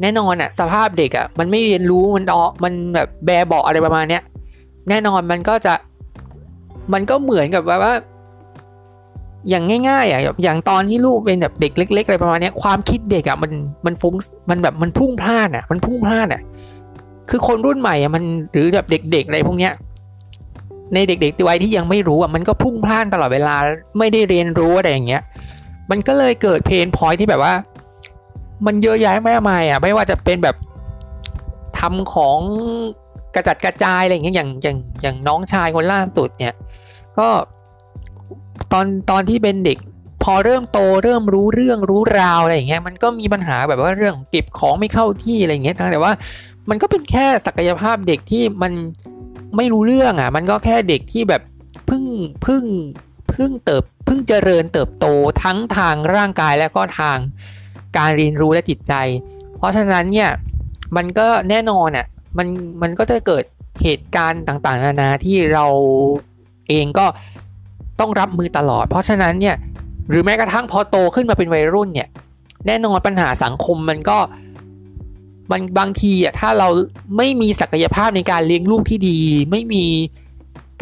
[0.00, 4.22] แน่นอนอะสภาพเด็กอะมันไม่เรียนรู้มันเออมันแบบแบเบาะอะไรประมาณเนี้ย
[4.88, 5.74] แน่นอนมันก็จะ
[6.92, 7.94] มันก็เหมือนกับว่า
[9.48, 13.52] อย่างง่ายๆอะอย่างตอนที่ลูกเป็นแบบเด็กเล็ก ๆ อะไรประมาณเนี้ยความคิดเด็กอะมัน
[13.86, 14.14] มันฟุ้ง
[14.50, 16.40] มันแบบมันพุ่งพลาดอะมันพุ่งพลาดอะ
[17.30, 19.72] คือคนรุ่นใหม่อะมันหรือแบบเด็กๆอะไรพวกเนี้ย
[20.94, 23.56] ในเด็กๆวัยที่ยังไม่รู้อะมันก็พุ่งพล่าดตลอดเวลา
[23.98, 25.22] ไม่ได้เรียนรู้อะไรอย่างเงี้ย
[25.90, 27.54] มันก็เลยเกิดเพนพอยที่แบบว่า
[28.66, 30.56] มันเยอะแยะมากมายอะไม่ว่าจะเป็นแบบ
[31.78, 32.38] ทำของ
[33.34, 36.54] กระจัดกระจายอะไรอย่างเงี้ยอย่างอย่างอย่างน้องชายคนล่าสุดเนี่ย
[37.18, 37.28] ก็
[38.72, 39.78] ตอนตอนที่เป็นเด็ก
[40.22, 46.12] พอเริ่มโตเริ่มรู้เรื่องรู้ราวอะไรอย่างเงี้ยมันก็มีปัญหาแบบว่าเรื่องเก็บของไม่เข้าที่อะไรอย่างเงี้ยแต่ว่า
[46.70, 48.72] มันก็เป็นแค่ศักยภาพเด็กที่มัน
[49.56, 51.42] ไม่รู้เรื่องอะ มันก็แค่เด็กที่แบบ
[51.88, 52.04] พิ่ง
[52.46, 52.64] พิ่ง
[53.34, 55.06] พิ่งเติบพิ่งเจริญเติบโต
[55.42, 57.18] ทั้งทางร่างกายและก็ทาง
[57.96, 58.92] การเรียนรู้และจิตใจ
[59.56, 60.30] เพราะฉะนั้นเนี่ย
[60.96, 62.06] มันก็แน่นอนอะ
[62.38, 62.46] มัน
[62.82, 63.44] มันก็จะเกิด
[63.82, 65.66] เหตุการณ์ต่างๆ นานาที่เรา
[66.68, 67.06] เองก็
[68.00, 69.56] ต้องรับมือตลอด เพราะฉะนั้นเนี่ย
[70.10, 72.08] หรือแม้กระทั่งพอโตขึ้นมาเป็นวัยรุ่นเนี่ย
[72.66, 74.18] แน่นอนปัญหาสังคมมันก็
[75.50, 76.68] มันบางทีอะถ้าเรา
[77.16, 79.18] ไม่มีศักยภาพในการเลี้ยงลูกที่ดี
[79.50, 79.86] ไม่มี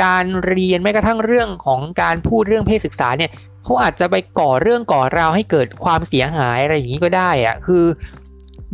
[0.04, 3.30] การเรียนแม้กระทั่งเรื่องของการพูดเรื่องเพศศึกษาเนี่ย
[3.62, 7.84] เขาอาจจะไปก่อเรื่องก่อราวให้เกิดความเสียหายอะไรอย่างนี้ก็ได้อะคือ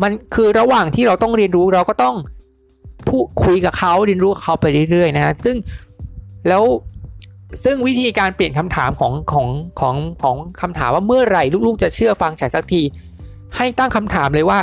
[0.03, 2.17] มันคือระหว่างที่เราต้องเรียนรู้เราก็ต้อง
[3.09, 5.57] พูดคุยกับเขาเรียนรู้เขาไปเรื่อยๆนะซึ่ง
[6.49, 6.65] แล้ว
[7.65, 9.47] ซึ่งวิธีการเปลี่ยนคำถามของของ
[9.81, 12.83] ของของคำถามว่าเมื่อไหร่ลูกๆ จะเชื่อฟังฉันสักที
[13.57, 14.59] ให้ตั้งคำถามเลยว่า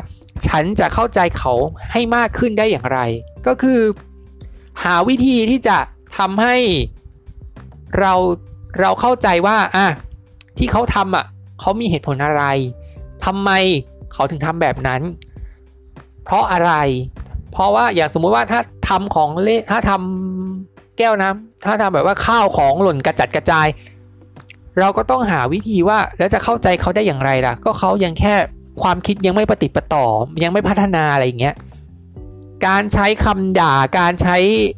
[0.47, 1.53] ฉันจะเข้าใจเขา
[1.91, 2.99] ให้มากขึ้นได้อย่างไร
[3.47, 3.79] ก็คือ
[4.83, 5.77] หาวิธีที่จะ
[6.17, 6.55] ทำให้
[7.99, 8.13] เรา
[8.81, 9.87] เราเข้าใจว่าอะ
[10.57, 11.25] ที่เขาทำอะ
[11.59, 12.43] เขามีเหตุผลอะไร
[13.25, 13.51] ทำไม
[14.13, 15.01] เขาถึงทำแบบนั้น
[16.23, 16.73] เพราะอะไร
[17.51, 23.67] เพราะว่าอย่างสมมุติว่าถ้าทำของเละถ้าทำแก้วน้ำถ้าทำแบบว่าข้าวของหล่นกระจัดกระจาย
[24.79, 28.35] เราก็ต้องหาวิธีว่าแล้วจะเข้าใจเขาได้อย่างไรล่ะ ก็เขายังแค่
[28.81, 30.05] ความคิดยังไม่ปฏิปต่อ
[30.43, 31.55] ยังไม่พัฒนาอะไรอย่างเงี้ย
[32.67, 34.37] การใช้คำด่าการใช้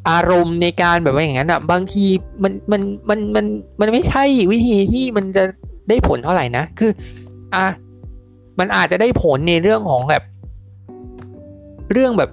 [0.10, 2.06] อารมณ์ในการแบบว่าอย่างนั้นอะบางที
[2.44, 3.46] มันมันมันมัน
[3.80, 5.44] มันไม่ใช่วิธีที่มันจะ
[5.90, 6.92] ได้ผลเท่าไหร่นะ คือ
[7.56, 7.66] อะ
[8.60, 10.24] มันอาจจะได้ผลในเรื่องของแบบ
[11.92, 12.32] เรื่องแบบ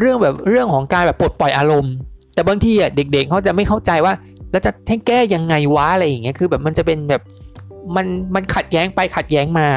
[0.00, 1.94] เรื่องแบบเรื่องของการแบบปลดปล่อยอารมณ์
[2.34, 4.14] แต่บางทีอะเด็ก ๆเขาจะไม่เข้าใจว่า
[4.50, 7.22] แล้วจะให้แก้ยังไงวะอะไรอย่างเงี้ยคือแบบมันจะเป็นแบบ
[7.96, 9.68] มันมันขัดแย้งไปขัดแย้งมา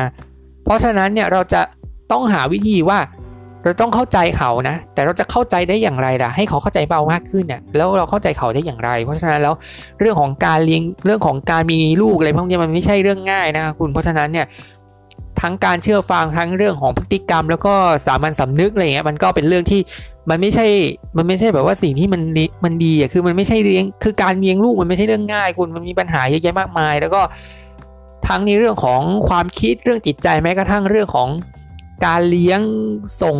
[0.68, 1.62] เพราะฉะนั้นเนี่ยเราจะ
[2.12, 3.00] ต้องหาวิธีว่า
[3.64, 9.54] เราต้องเข้าใจเขานะ แต่เราจะเข้าใจได้อย่างไรล่ะ ให้เขาเข้าใจเบามากขึ้นเนี่ยแล้วเราเข้าใจเขาได้อย่างไร เพราะฉะนั้นแล้ว
[10.00, 14.46] เรื่องของการเลี้ยงเรื่องของการมีลูกอะไรพวกนี้มันไม่ใช่เรื่องง่ายนะคุณเพราะฉะนั้นเนี่ย
[15.42, 17.74] ทั้งการเชื่อฟังทั้งเรื่องของพฤติกรรม แล้วก็
[18.06, 19.80] สามัญสำนึกอะไรเงี้ยมันก็เป็นเรื่องที่
[20.30, 20.66] มันไม่ใช่
[21.18, 22.22] มันไม่ใช่แบบว่าสิ่งที่มัน
[22.64, 27.22] มันดีอะคือมันไม่ใช่เลี้ยงคือการเลี้ยงลูกมันไม่ใช่เรื่องง่ายคุณมันมีปัญหาเยอะแยะมากมาย แล้วก็
[28.28, 31.30] ทั้งในเรื่องของความคิดเรื่องจิตใจแม้กระทั่งเรื่องของ
[32.06, 32.62] การเลี้ยง
[33.22, 33.38] ส่ง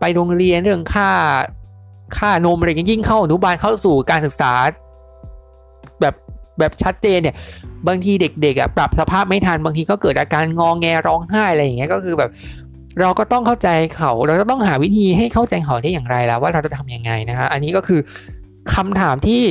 [0.00, 1.10] ไปโรงเรียนเรื่องค่า
[2.16, 4.52] ค่านมอะไรยิ่งเข้าอนุบาลเข้าสู่การศึกษา
[6.00, 6.14] แบบ
[6.58, 7.36] แบบชัดเจนเนี่ย
[7.88, 12.30] บางทีเด็กๆอะปรับสภาพไม่ทันบางทีก็เกิดอาการงองแงร้องไห้อะไรอย่างเงี้ยก็คือแบบ
[13.00, 18.00] เราก็ต้องเข้าใจเขา เราจะต้องหาวิธีให้เข้าใจเขาได้อย่างไรแล้วว่าเราจะทำยังไงนะฮะอันนี้ก็คือ
[18.74, 19.42] คำถามที่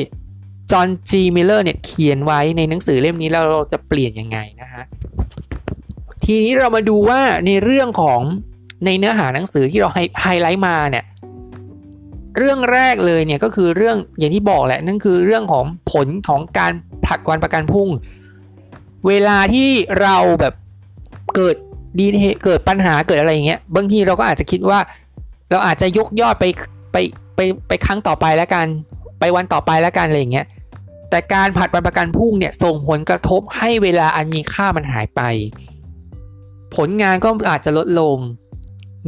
[0.72, 4.84] จอห์นจีมิลเลอร์เนี่ยเขียนไว้ในหนังสือเล่มนี้แล้วเราจะเปลี่ยนยังไงนะฮะ
[6.26, 8.22] ทีนี้เรามาดูว่าในเรื่องของ
[8.86, 9.90] ในเนื้อหาหนังสือที่เรา
[10.22, 11.06] ไฮไลท์มาเนี่ย
[12.38, 16.72] เรื่องแรกเลยเนี่ยก็คือเรื่องอย่างที่บอกแหละนั่นคือเรื่องของผลของการ
[17.06, 17.90] ผลักวันประกันพุ่ง
[19.08, 19.70] เวลาที่
[20.02, 20.54] เราแบบ
[21.36, 21.56] เกิด
[22.00, 22.06] ดี
[22.46, 24.80] เกิดปัญหาเกิดอะไรอย่างเงี้ยบางทีเราก็อาจจะคิดว่า
[25.52, 26.46] เราอาจจะยกยอดไป
[26.92, 26.98] ไป
[27.36, 28.68] ไปไปครั้งต่อไปแล้วกัน
[29.20, 30.46] ไปวันต่อไปแล้วกันอะไรอย่างเงี้ย
[31.12, 35.22] แต่การผัดวันประกันพรุ่งเนี่ยส่งผลกระทบให้เวลาอันมีค่ามันหายไป
[36.76, 38.18] ผลงานก็อาจจะลดลง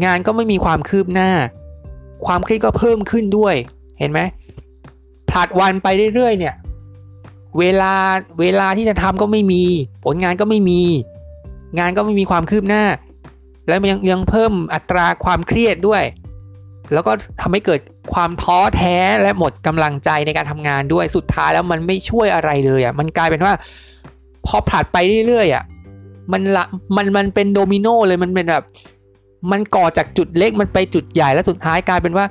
[0.05, 1.31] งานก็ไม่มีความคืบหน้า
[2.25, 3.55] ความเครียดก็เพิ่มขึ้นด้วย
[3.99, 4.19] เห็นไหม
[5.29, 6.55] ผลัดวันไปเรื่อยๆ เนี่ย
[7.59, 7.93] เวลา
[8.39, 9.63] เวลาที่จะทำก็ไม่มี
[10.05, 10.81] ผลงานก็ไม่มี
[11.79, 12.83] งานก็ไม่มีความคืบหน้า
[13.67, 16.03] แล้วยังยังเพิ่มอัตราความเครียดด้วย
[16.93, 17.79] แล้วก็ทำให้เกิด
[18.13, 23.53] ความท้อแท้และหมดกำลังใจในการทำงานด้วยสุดท้ายแล้วมันไม่ช่วยอะไรเลยอะมันกลายเป็นว่า
[24.45, 25.63] พอผลัดไปเรื่อยๆอะ
[26.31, 26.63] มันละ
[26.95, 28.63] มันมันเป็นโดมิโนเลยมันเป็นแบบ
[29.51, 32.25] มันก่อจากจุดเล็กมันไปจุดใหญ่แล้วสุดท้ายกลายเป็นว่า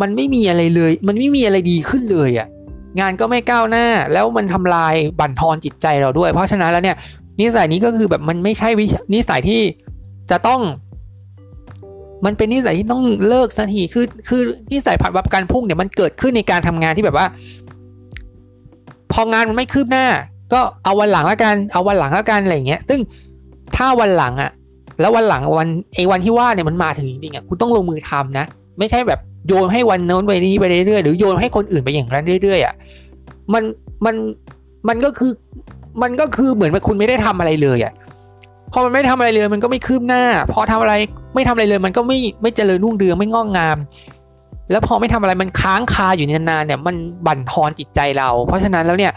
[0.00, 2.48] มันไม่มีอะไรเลย มันไม่มีอะไรดีขึ้นเลยอะ่ะ
[3.00, 6.96] งานก็ไม่ก้าวหน้า แล้วมันทำลายบั่นทอนจิตใจเราด้วย เพราะฉะนั้นแล้วเนี่ย
[7.40, 9.60] นิสัยนี้ก็คือแบบมันไม่ใช่วินิสัยที่
[10.30, 10.60] จะต้อง
[12.24, 17.26] มันเป็นนิสัยที่ต้องเลิกสักทีคือ คือนิสัยผัดวับการพุ่งเนี่ยมันเกิดขึ้นในการทำงานที่แบบว่า
[19.12, 20.06] พองานมันไม่คืบหน้า
[20.52, 23.00] ก็เอาวันหลังแล้วกันเอาวันหลังแล้วกันอะไรเงี้ย ซึ่ง
[23.76, 24.50] ถ้าวันหลังอะ
[25.00, 28.44] แล้ววันหลังวันไอ้วันที่ว่าเนี่ยมันมาถึงจริงๆอะคุณต้องลงมือทำนะ
[28.78, 32.74] ไม่ใช่แบบโยนให้วันโน้นไปนี้ไปเรื่อยๆหรือโยนให้คนอื่นไปอย่างนั้นเรื่อยๆอะ
[33.52, 33.62] มัน
[34.04, 34.14] มัน
[34.88, 35.32] มันก็คือ
[36.02, 37.92] มันก็คือเหมือนว่าคุณไม่ได้ทำอะไรเลยอะ
[38.72, 40.94] พอมันไม่ทำอะไรเลยมันก็ไม่คืบหน้า พอทำอะไร
[41.34, 43.76] ไม่ทำอะไรเลยมันก็ไม่ไม่เจริญรุ่งเรืองไม่งอกงาม
[44.70, 49.12] แล้วพอไม่ทำอะไรมันค้างคาอยู่นานๆเนี่ยมันบั่นทอนจิตใจเรา เพราะฉะนั้นแล้วเนี่ย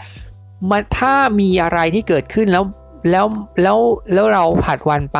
[0.70, 2.64] มาถ้ามีอะไรที่เกิดขึ้นแล้ว
[3.10, 3.26] แล้ว
[3.62, 3.78] แล้ว
[4.12, 5.18] แล้วเราผัดวันไป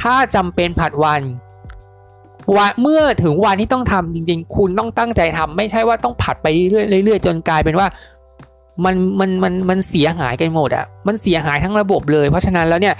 [0.00, 1.22] ถ้าจำเป็นผัดวัน
[2.56, 7.86] วันเมื่อถึงวันที่ต้องทำจริง ๆ คุณต้องตั้งใจทำไม่ใช่ว่าต้องผัดไปเรื่อยๆเรื่อยๆจนกลายเป็นว่า
[8.84, 12.94] มันมันมันมันเสียหายกันหมดอะ่ะมันเสียหายทั้งระบบเลย เพราะฉะนั้นแล้วเนี่ย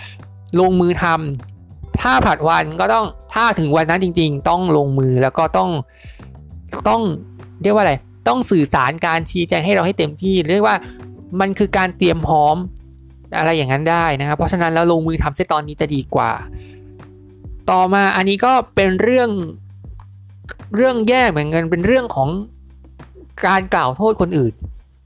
[0.61, 5.71] ลงมือทำถ้าผัดวันก็ต้องถ้าถึงวันนั้นจริง ๆ ต้องลงมือแล้วก็ต้อง
[6.89, 7.03] ต้อง
[7.63, 7.95] เรียกว่าอะไร
[8.29, 10.77] ต้องสื่อสารการชี้แจงให้เราให้เต็มที่ เรียกว่า
[11.41, 12.57] มันคือการเตรียมพร้อม
[13.39, 16.31] อะไรอย่างนั้นได้นะครับ เพราะฉะนั้นแล้วลงมือทำเสียตอนนี้จะดีกว่า
[17.71, 19.31] ต่อมาอันนี้ก็เป็นเรื่อง
[20.77, 22.29] เรื่องแย่เหมือนกันเป็นเรื่องของ
[23.47, 24.53] การกล่าวโทษคนอื่น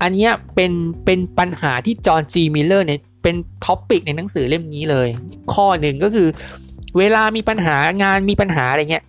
[0.02, 0.72] อันนี้เป็น
[1.04, 5.08] เป็นปัญหาที่จอห์นจีมิลเลอร์เนี่ย เป็น topic ในหนังสือเล่มนี้เลย
[5.52, 6.28] ข้อหนึ่งก็คือ
[6.98, 9.04] เวลามีปัญหางานมีปัญหาอะไรเงี้ย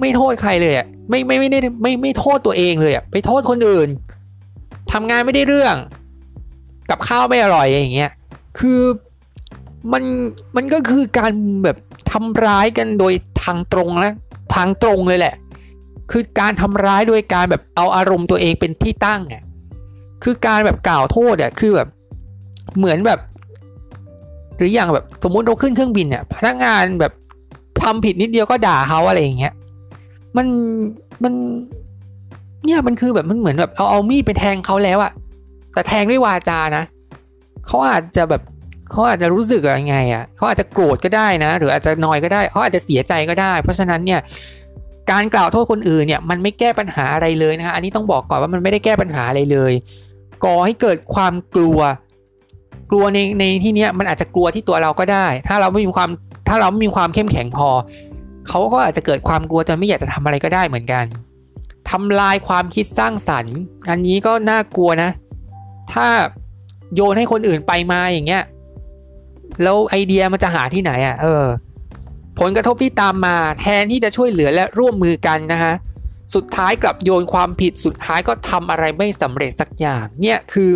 [0.00, 3.88] ไม่โทษใครเลยอะไม่ไม่ไม่ได้ไม่ไม่โทษตัวเองเลยอะไปโทษคนอื่น
[4.92, 5.76] ทำงานไม่ได้เรื่อง
[6.90, 8.12] กับข้าวไม่อร่อยอย่างเงี้ย
[8.58, 8.80] คือ
[9.92, 10.04] มัน
[10.56, 11.32] มันก็คือการ
[11.64, 11.76] แบบ
[12.12, 14.14] ทำร้ายกันโดยทางตรงนะ
[14.54, 15.34] ทางตรงเลยแหละ
[16.10, 19.42] คือการทำร้ายโดยการแบบเอาอารมณ์ตัวเองเป็นที่ตั้งอะ
[20.24, 21.88] คือการแบบกล่าวโทษอะคือแบบ
[22.78, 23.20] เหมือนแบบ
[24.56, 27.12] หรืออย่างแบบสมมุติเราขึ้นเครื่องบินเนี่ยพนักงานแบบ
[27.82, 29.54] ทำผิดนิดเดียวก็ด่าเขาอะไรอย่างเงี้ย
[30.36, 30.46] มัน
[31.22, 31.32] มัน
[32.64, 35.12] เนี่ยมันคือแบบมันเหมือนแบบเอาเอามีดไปแทงเขาแล้วอะ
[35.72, 36.84] แต่แทงด้วยวาจานะ
[37.66, 38.42] เขาอาจจะแบบ
[38.90, 44.20] เขาอาจจะรู้สึกยังไงอะเขาอาจจะโกรธก็ได้นะ หรืออาจจะนอยก็ได้เขาอาจจะเสียใจก็ได้ เพราะฉะนั้นเนี่ย
[45.10, 49.72] การกล่าวโทษคนอื่นเนี่ยมันไม่แก้ปัญหาอะไรเลยนะคะอันนี้ต้องบอกก่อนว่ามันไม่ได้แก้ปัญหาอะไรเลย
[50.44, 51.80] ก่อให้เกิดความกลัว
[52.90, 56.08] กลัวในในที่นี้มันอาจจะกลัวที่ตัวเราก็ได้ ถ้าเราไม่มีความ
[56.48, 57.68] ถ้าเราไม่มีความเข้มแข็งพอ
[58.48, 61.04] เขาก็อาจจะเกิดความกลัวจนไม่อยากจะทำอะไรก็ได้เหมือนกัน
[61.90, 63.56] ทำลายความคิดสร้างสรรค์
[63.90, 65.10] อันนี้ก็น่ากลัวนะ
[65.92, 66.06] ถ้า
[66.94, 68.42] โยนให้คนอื่นไปมาอย่างเงี้ย
[69.62, 71.44] แล้วไอเดียมันจะหาที่ไหนอะ่ะเออ
[72.40, 75.74] ผลกระทบที่ตามมาแทนที่จะช่วยเหลือและร่วมมือกันนะฮะ
[76.34, 80.70] สุดท้ายกลับโยนความผิดสุดท้ายก็ทำอะไรไม่สำเร็จสักอย่าง เนี่ยคือ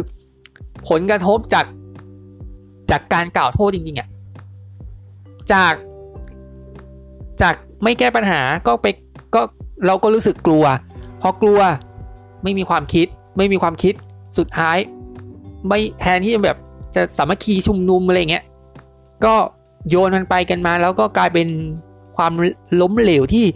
[0.88, 1.64] ผลกระทบจาก
[2.90, 4.08] จากการกล่าวโทษจริงๆอะ่ะ
[5.52, 5.74] จาก
[7.40, 8.86] จากไม่แก้ปัญหาก็ไป
[9.34, 9.40] ก็
[9.86, 10.64] เราก็รู้สึกกลัว
[11.20, 11.60] พอกลัว
[12.42, 13.94] ไม่มีความคิด ไม่มีความคิด
[14.38, 14.78] สุดท้าย
[15.68, 16.58] ไม่แทนที่จะแบบ
[16.94, 18.44] จะสามัคคีชุมนุมอะไรเงี้ย
[19.24, 19.34] ก็
[19.88, 21.48] โยนมันไปกันมา แล้วก็กลายเป็น
[22.16, 22.32] ความ
[22.80, 23.46] ล้มเหลวที่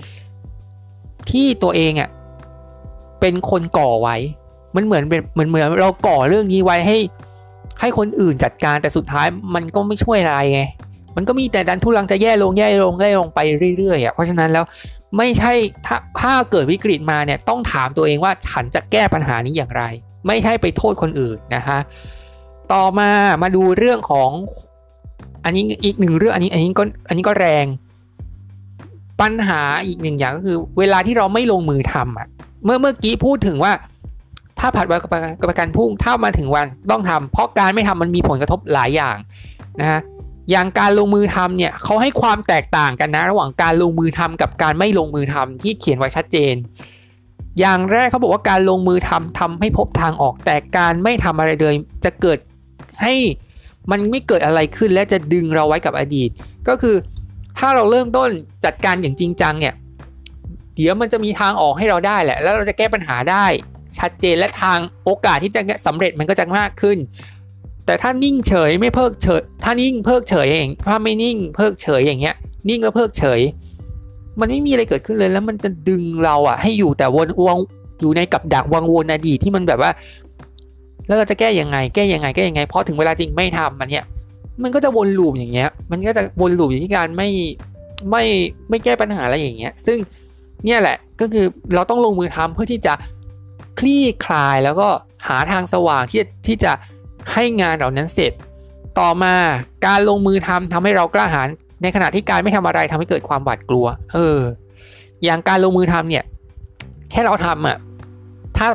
[1.30, 2.08] ที่ตัวเองอะ่ะ
[3.20, 4.16] เป็นคนก่อไว้
[4.76, 6.96] มันเหมือนเป็นเหมือนเหมือนเราก่อเรื่องนี้ไว้ให้
[7.80, 10.62] ให้คนอื่นจัดการแต่สุดท้ายมันก็ไม่ช่วยอะไรไง
[11.16, 13.38] มันก็มีแต่ดันทุลังจะแย่ลงแย่ลงแย่ลงไป
[13.76, 14.64] เรื่อยๆอะเพราะฉะนั้นแล้ว
[15.16, 15.52] ไม่ใช่
[15.86, 19.82] ถ้าถ้าเกิดวิกฤตมาเนี่ยต้องถามตัวเองว่าฉันจะแก้ปัญหานี้อย่างไร
[20.26, 21.78] ไม่ใช่ไปโทษคนอื่นนะคะ
[22.72, 23.10] ต่อมา
[23.42, 24.30] มาดูเรื่องของ
[25.44, 27.66] อันนี้อีกหนึ่งเรื่องอันนี้อันนี้ก็อันนี้ก็แรง
[29.20, 32.28] ปัญหาอีกหนึ่งอย่างก็คือ เวลาที่เราไม่ลงมือทำอะ
[32.64, 33.72] เมื่อเมื่อกี้พูดถึงว่า
[34.58, 35.10] ถ้าผัดวันกับ
[35.50, 39.16] ประกันพุ่งถ้ามาถึงวันต้องทำเพราะการไม่ทำมันมีผลกระทบหลายอย่าง
[39.80, 40.00] นะฮะ
[40.50, 46.54] อย่างการลงมือทำเนี่ยเขาให้ความแตกต่างกันนะ ระหว่างการลงมือทำกับการไม่ลงมือทำที่เขียนไว้ชัดเจน
[47.60, 52.38] อย่างแรกเขาบอกว่าการลงมือทำทำให้พบทางออก แต่การไม่ทำอะไรเลยจะเกิด
[53.02, 53.14] ให้
[53.90, 56.30] มันไม่เกิดอะไรขึ้นและจะดึงเราไว้กับอดีต
[56.68, 56.96] ก็คือ
[57.58, 58.30] ถ้าเราเริ่มต้น
[58.64, 59.74] จัดการอย่างจริงจังเนี่ย
[60.74, 63.46] เดี๋ยวมันจะมีทางออกให้เราได้แหละ แล้วเราจะแก้ปัญหาได้
[63.98, 66.98] ชัดเจนและทางโอกาสที่จะสำเร็จมันก็จะมากขึ้น
[67.86, 72.34] แต่ถ้านิ่งเฉยไม่เพิกเฉย ถ้านิ่งเพิกเฉยเองถ้าไม่นิ่งเพิกเฉยอย่างเงี้ย
[72.68, 73.40] นิ่งก็เพิกเฉย
[74.40, 77.56] มันไม่มีอะไรเกิดขึ้นเลยแล้วมันจะดึงเราอะให้อยู่แต่วนวง
[78.00, 79.90] อยู่ในกับดักวังวนอดีตที่มันแบบว่า
[81.06, 84.04] แล้วเราจะแก้ยังไง แก้ยังไงแก้ยังไงพอถึงเวลาจริงไม่ทำมันเนี่ย
[84.62, 87.28] มันก็จะวนลูปอย่างเงี้ย มันก็จะวนลูปอยู่ที่การไม่
[88.10, 88.24] ไม่
[88.68, 89.98] ไม่แก้ปัญหาอะไรอย่างเงี้ย ซึ่ง
[90.64, 92.92] เนี่ยแหละก็คือเราต้องลงมือทำเพื่อที่จะ
[93.78, 94.88] คลี่คลายแล้วก็
[95.28, 96.72] หาทางสว่างที่ที่จะ
[97.32, 98.32] ให้งานเหล่านั้นเสร็จ
[99.00, 99.34] ต่อมา
[99.86, 101.48] การลงมือทำทำให้เรากล้าหาญ
[101.82, 104.38] ในขณะที่การไม่ทำอะไรทำให้เกิดความหวาดกลัว เออ
[105.24, 106.24] อย่างการลงมือทำเนี่ย
[107.10, 107.78] แค่เราทำอะ
[108.56, 108.68] ถ้า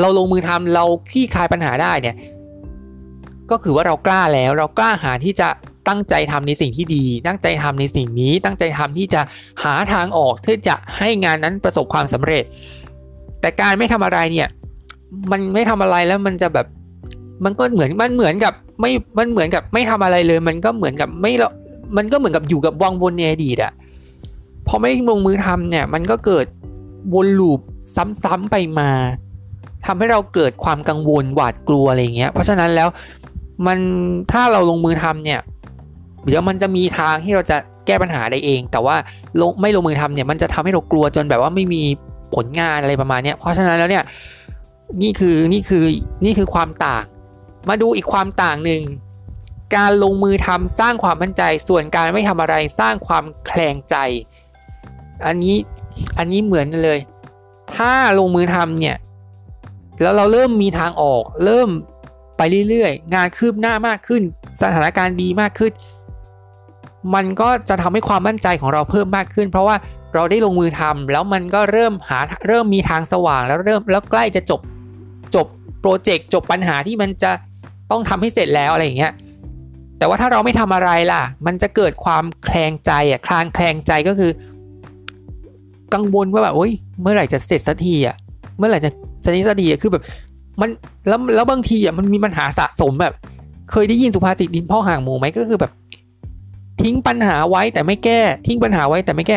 [0.00, 2.16] เราลงมือทำเราคลี่คลายปัญหาได้เนี่ย
[3.50, 5.48] ก็คือว่าเรากล้าแล้ว เรากล้าหาที่จะ
[5.88, 9.20] ตั้งใจทำในสิ่งที่ดี ตั้งใจทำในสิ่งนี้ ตั้งใจทำที่จะ
[9.62, 12.44] หาทางออกที่จะให้งานนั้นประสบความสำเร็จ
[13.42, 14.48] แต่การไม่ทำอะไรเนี่ย
[15.30, 16.66] มันไม่ทำอะไรแล้วมันจะแบบ
[17.44, 21.32] มันก็เหมือนมันเหมือนกับไม่มันเหมือนกับไม่ทำอะไรเลย มันก็เหมือนกับไม่
[21.96, 23.72] มันก็เหมือนกับอยู่กับวังวนในอดีตอะ
[24.66, 26.46] พอไม่ลงมือทำเนี่ย มันก็เกิด
[27.14, 27.60] วนลูป
[28.24, 28.90] ซ้ำๆไปมา
[29.86, 32.88] ทำให้เราเกิดความกังวลหวาดกลัวอะไรเงี้ย เพราะฉะนั้นแล้ว
[33.66, 33.78] มัน
[34.32, 35.40] ถ้าเราลงมือทำเนี่ย
[36.26, 38.96] เดี๋ยวมันจะมีทางที่เราจะแก้ปัญหาได้เอง แต่ว่า
[39.40, 41.82] ลงไม่ลงมือทำเนี่ยมันจะทำให้เรากลัวจนแบบว่าไม่มี
[42.34, 44.04] ผลงานอะไรประมาณนี้เพราะฉะนั้นแล้วเนี่ย
[45.02, 45.84] นี่คือนี่คือ
[46.24, 47.04] นี่คือความต่าง
[47.68, 48.82] มาดูอีกความต่างหนึ่ง
[49.76, 53.96] การลงมือทำสร้างความมั่นใจส่วนการไม่ทำอะไรสร้างความแคลงใจ
[55.26, 55.56] อันนี้
[56.18, 56.98] อันนี้เหมือนเลย
[57.74, 58.96] ถ้าลงมือทำเนี่ย
[60.00, 61.68] แล้วเราเริ่มมีทางออก เริ่ม
[62.36, 64.22] ไปเรื่อยๆ งานคืบหน้ามากขึ้น
[64.62, 65.72] สถานการณ์ดีมากขึ้น
[67.14, 69.76] มันก็จะทำให้ความมั่นใจของเราเพิ่มมากขึ้น เพราะว่า
[70.14, 74.60] เราได้ลงมือทำแล้วมันก็เริ่มหาเริ่มมีทางสว่างแล้วเริ่มแล้วใกล้จะจบ
[75.34, 75.46] จบ
[75.80, 77.30] โปรเจกต์จบปัญหาที่มันจะ
[77.90, 79.12] ต้องทำให้เสร็จแล้วอะไรอย่างเงี้ย
[79.98, 84.30] แต่ว่าถ้าเราไม่ทำอะไรล่ะ มันจะเกิดความแคลงใจอะคลางแคลงใจก็คือ
[85.94, 88.16] กังวลว่าแบบโอ๊ยเมื่อไหร่จะเสร็จสักทีอะ
[88.58, 88.90] เมื่อไหร่จะ
[89.24, 90.02] จะนี้สักทีอะคือแบบ
[90.60, 90.70] มัน
[91.08, 93.14] แล้วแล้วบางทีอะมันมีปัญหาสะสมแบบ
[93.70, 95.72] เคยได้ยินสุภาษิตดินพ่อห่างหมูไหมก็คือแบบ
[96.82, 99.36] ทิ้งปัญหาไว้แต่ไม่แก้ ทิ้งปัญหาไว้แต่ไม่แก้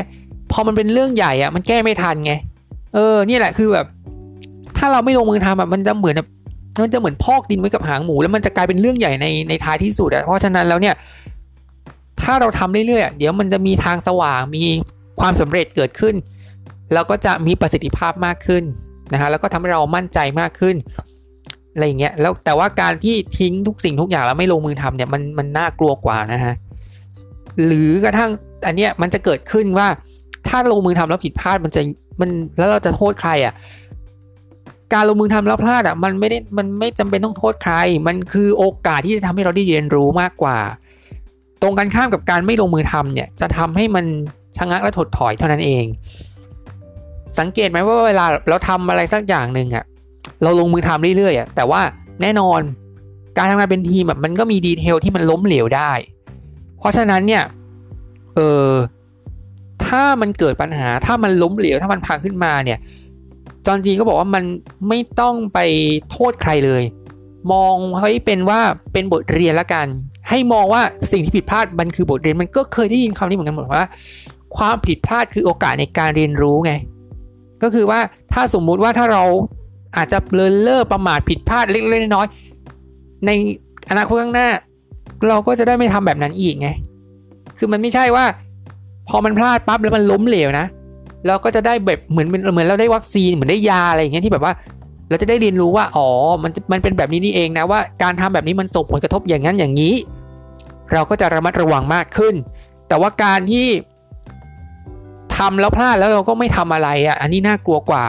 [0.52, 2.34] พอมันเป็นเรื่องใหญ่อะมันแก้ไม่ทันไง
[2.94, 3.86] เออนี่แหละคือแบบ
[4.78, 6.30] ถ้าเราไม่ลงมือทำแบบมันจะเหมือนแบบ
[6.84, 10.96] มันจะเหมือนพอกดินไว้กับหางหมูแล้วมันจะกลายเป็นเรื่องใหญ่ในในท้ายที่สุดอะเพราะฉะนั้นแล้วเนี่ย
[12.22, 14.64] ถ้าเราทำเรื่อยๆเดี๋ยวมันจะมีทางสว่างมี
[15.20, 16.16] ความสำเร็จเกิดขึ้น
[16.94, 18.64] แล้วก็จะมีประสิทธิภาพมากขึ้น
[19.14, 20.76] นะฮะแล้วก็ทำให้เรามั่นใจมากขึ้น
[21.74, 26.54] อะไรอย่างเงี้ยแล้วแต่ว่าการที่ทิ้งทุกสิ่งทุกอย่างแล้วไม่ลงมือทำเนี่ยมันมันน่ากลัวกว่านะฮะ
[27.66, 28.32] หรือกระทั่ง
[28.68, 29.88] อันเนี้ยมันจะเกิดขึ้นว่า
[30.48, 31.82] ถ้าลงมือทำแล้วผิดพลาดมันจะ
[32.20, 33.54] มันแล้วเราจะโทษใครอะ
[34.94, 37.74] การลงมือทำแล้วพลาดอะมันไม่ได้มันไม่จำเป็นต้องโทษใคร
[38.08, 40.58] มันคือโอกาสที่จะทำให้เราได้เรียนรู้มากกว่า
[41.62, 44.06] ตรงกันข้ามกับการไม่ลงมือทำเนี่ยจะทำให้มัน
[44.58, 45.86] ชะงักและถดถอยเท่านั้นเอง
[47.40, 49.86] สังเกตไหมว่าเวลาเราทำอะไรสักอย่างหนึ่งอะ
[50.44, 51.82] เราลงมือทำเรื่อยๆอะแต่ว่า
[52.22, 52.62] แน่นอน
[53.38, 55.92] การทำงานเป็นทีมแบบมันก็มีดีเทลที่มันล้มเหลวได้
[56.80, 57.44] เพราะฉะนั้นเนี่ย
[58.36, 58.70] เออ
[59.88, 62.80] ถ้ามันเกิดปัญหา ถ้ามันล้มเหลว ถ้ามันพังขึ้นมาเนี่ย
[63.66, 64.44] จอนจีก็บอกว่ามัน
[64.88, 65.60] ไม่ต้องไป
[66.12, 66.84] โทษใครเลย
[67.52, 68.60] มองให้เป็นว่า
[68.94, 69.88] เป็นบทเรียนละกัน
[70.30, 70.82] ให้มองว่า
[71.12, 73.88] สิ่งที่ผิดพลาดมันคือบทเรียน มันก็เคยได้ยินคำนี้เหมือนกันหมดว่า
[74.58, 76.74] ความผิดพลาดคือโอกาสในการเรียนรู้ไง
[77.64, 78.00] ก็คือว่า
[78.34, 79.24] ถ้าสมมุติว่าถ้าเรา
[79.98, 83.32] อาจจะเลินเล่อประมาทผิดพลาดเล็กๆน้อยๆใน
[83.90, 84.50] อนาคตข้างหน้า
[85.30, 86.70] เราก็จะได้ไม่ทำแบบนั้นอีกไง
[87.58, 88.26] คือมันไม่ใช่ว่า
[89.10, 90.66] พอมันพลาดปั๊บแล้วมันล้มเหลวนะ
[91.28, 94.54] เราก็จะได้แบบเหมือนเหมือนเราได้วัคซีนเหมือนได้ยาอะไรอย่างเงี้ยที่แบบว่า
[95.10, 96.08] เราจะได้เรียนรู้ว่าอ๋อ
[96.44, 99.94] มันมันเป็นแบบนี้นี่เองนะว่าการทำแบบนี้มันส่งผลกระทบอย่างนั้นอย่างนี้
[100.94, 102.36] เราก็จะระมัดระวังมากขึ้น
[102.88, 103.68] แต่ว่าการที่
[105.38, 108.04] ทำแล้วพลาดแล้วเราก็ไม่ทำอะไรอะอันนี้น่ากลัวกว่า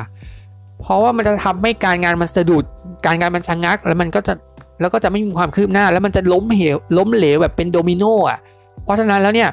[0.80, 2.64] เพราะว่ามันจะทำให้การงานมันสะดุด
[3.06, 4.34] การงานมันชะงัก แล้วมันก็จะ
[4.80, 8.38] แล้วก็จะไม่มีความคืบหน้า แล้วมันจะล้มเหวล้มเหลวแบบเป็นโดมิโนอะ
[8.84, 9.50] เพราะฉะนั้นแล้วเนี่ย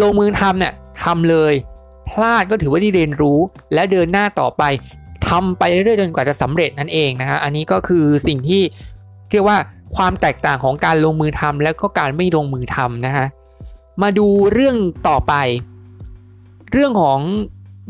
[0.00, 0.72] ลงมือทำเนี่ย
[1.04, 1.54] ทำเลย
[2.10, 3.38] พลาดก็ถือว่าได้เรียนรู้
[3.74, 4.62] และเดินหน้าต่อไป
[5.28, 8.62] ทำไปเรื่อยๆจนกว่าจะสำเร็จนั่นเองนะฮะอันนี้ก็คือสิ่งที่
[9.30, 9.58] เรียกว่า
[9.96, 13.26] ความแตกต่างของการลงมือทำแล้วก็การไม่ลงมือทำนะฮะ
[14.02, 14.76] มาดูเรื่อง
[15.08, 15.34] ต่อไป
[16.72, 17.18] เรื่องของ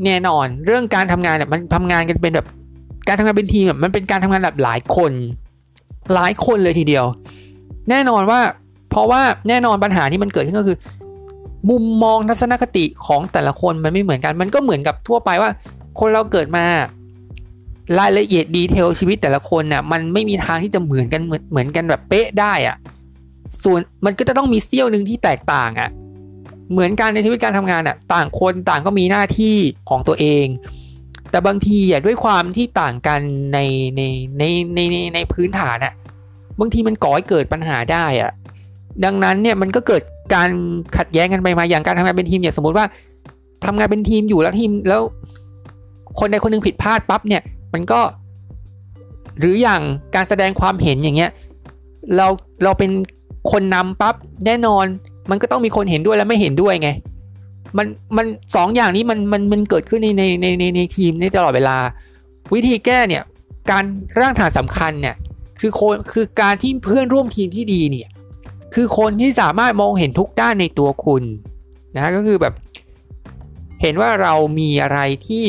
[0.05, 2.47] แน่นอน เรื่องการทำงานเนี่ยมันทำงานกันเป็นแบบ
[3.09, 5.13] การทำงานเป็นทีมแบบมันเป็นการทำงานแบบหลายคน
[6.15, 7.05] หลายคนเลยทีเดียว
[7.91, 8.41] แน่นอนว่า
[8.91, 10.77] เพราะว่าแน่นอนปัญหาที่มันเกิดขึ้นก็คือ
[11.71, 15.51] มุมมองทัศนคติของแต่ละคนมันไม่เหมือนกัน มันก็เหมือนกับทั่วไปว่า
[16.01, 16.65] คนเราเกิดมา
[17.99, 22.77] รายละเอียดดีเทลชีวิตแต่ละคนน่ะมันไม่มีทางที่จะเหมือนกันเหมือนเหมือนกันแบบเป๊ะได้อะ
[23.63, 25.91] ส่วนมันก็จะต้องมีเซี่ยวหนึ่งที่แตกต่างอะ
[26.73, 29.57] เหมือนกันในชีวิตการทำงานอะต่างคนต่างก็มีหน้าที่
[29.89, 30.47] ของตัวเอง
[31.31, 33.21] แต่บางทีอะด้วยความที่ต่างกัน
[33.53, 33.59] ใน
[33.97, 34.03] ใน
[34.39, 34.43] ใน
[34.75, 35.95] ในในในพื้นฐานอะ
[36.61, 38.31] บางทีมันก่อให้เกิดปัญหาได้อะ
[39.05, 40.03] ดังนั้นเนี่ยมันก็เกิด
[40.35, 40.51] การ
[40.97, 42.87] ขัดแย้งกันไปมาอย่างการทำงานเป็นทีมเนี่ยสมมติว่า
[43.65, 45.03] ทำงานเป็นทีมอยู่แล้วทีมแล้ว
[46.19, 47.43] คนใดคนนึงผิดพลาดปั๊บเนี่ย
[47.75, 48.01] มันก็
[49.39, 49.81] หรืออย่าง
[50.15, 51.31] การแสดงความเห็นอย่างเงี้ย
[52.17, 52.27] เรา
[52.65, 52.91] เราเป็น
[53.51, 54.15] คนนำปั๊บ
[54.47, 54.85] แน่นอน
[55.31, 56.91] มันก็ต้องมีคนเห็นด้วยและไม่เห็นด้วยไง
[57.79, 57.87] มัน
[58.17, 61.77] มันสองอย่างนี้มันมันมันเกิดขึ้นในในในในในทีมในตลอดเวลา
[62.55, 63.23] วิธีแก้เนี่ย
[63.71, 63.85] การ
[64.21, 65.17] ร่างฐานสำคัญเนี่ย
[65.61, 68.09] คือคนคือการที่เพื่อนร่วมทีมที่ดีเนี่ย
[68.75, 71.23] คือคนที่สามารถมองเห็นทุกด้านในตัวคุณ
[71.97, 72.55] นะก็คือแบบ
[73.83, 75.45] เห็นว่าเรามีอะไรที่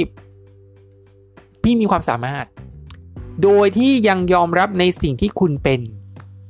[1.64, 2.46] พี่มีความสามารถ
[3.44, 5.80] โดยที่ยังยอมรับในสิ่งที่คุณเป็น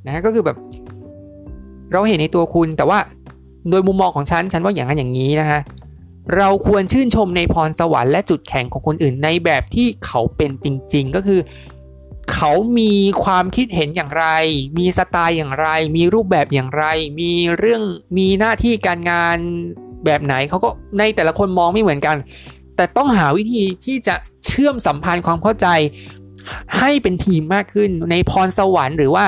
[0.05, 0.57] นะก็คือแบบ
[1.91, 2.99] เราเห็นในตัวคุณแต่ว่า
[3.69, 5.61] โดยมุมมองของฉันฉันว่าอย่างนั้นอย่างนี้นะฮะ
[6.37, 11.39] เราควรชื่นชมในพรสวรรค์และจุดแข็งของคนอื่นในแบบที่เขาเป็นจริง ๆ ก็คือ
[12.33, 14.25] เขามีความคิดเห็นอย่างไร
[14.77, 16.83] มีสไตล์อย่างไร มีรูปแบบอย่างไร
[17.19, 17.81] มีเรื่อง
[18.17, 19.37] มีหน้าที่การงาน
[20.05, 20.69] แบบไหนเขาก็
[20.99, 22.17] ในแต่ละคนมองไม่เหมือนกัน
[22.75, 24.15] แต่ต้องหาวิธีที่จะ
[24.45, 25.67] เชื่อมสัมพันธ์ความเข้าใจ
[26.77, 29.25] ให้เป็นทีมมากขึ้นในพรสวรรค์หรือว่า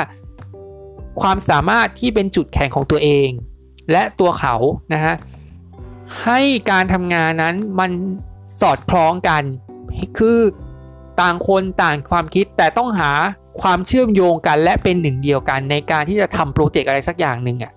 [1.22, 3.30] ความสามารถที่เป็นจุดแข็งของตัวเอง
[3.91, 4.56] และตัวเขา
[4.93, 5.16] นะฮะ
[6.26, 6.39] ให้
[6.72, 7.91] การทำงานนั้นมัน
[8.62, 9.43] สอดคล้องกัน
[10.18, 10.39] คือ
[11.22, 13.11] ต่างคนต่างความคิดแต่ต้องหา
[13.61, 17.74] ความเชื่อมโยงกันและเป็นหนึ่งเดียวกันในการที่จะทำโปรเจกต์อะไรสักอย่างหนึ่งอะ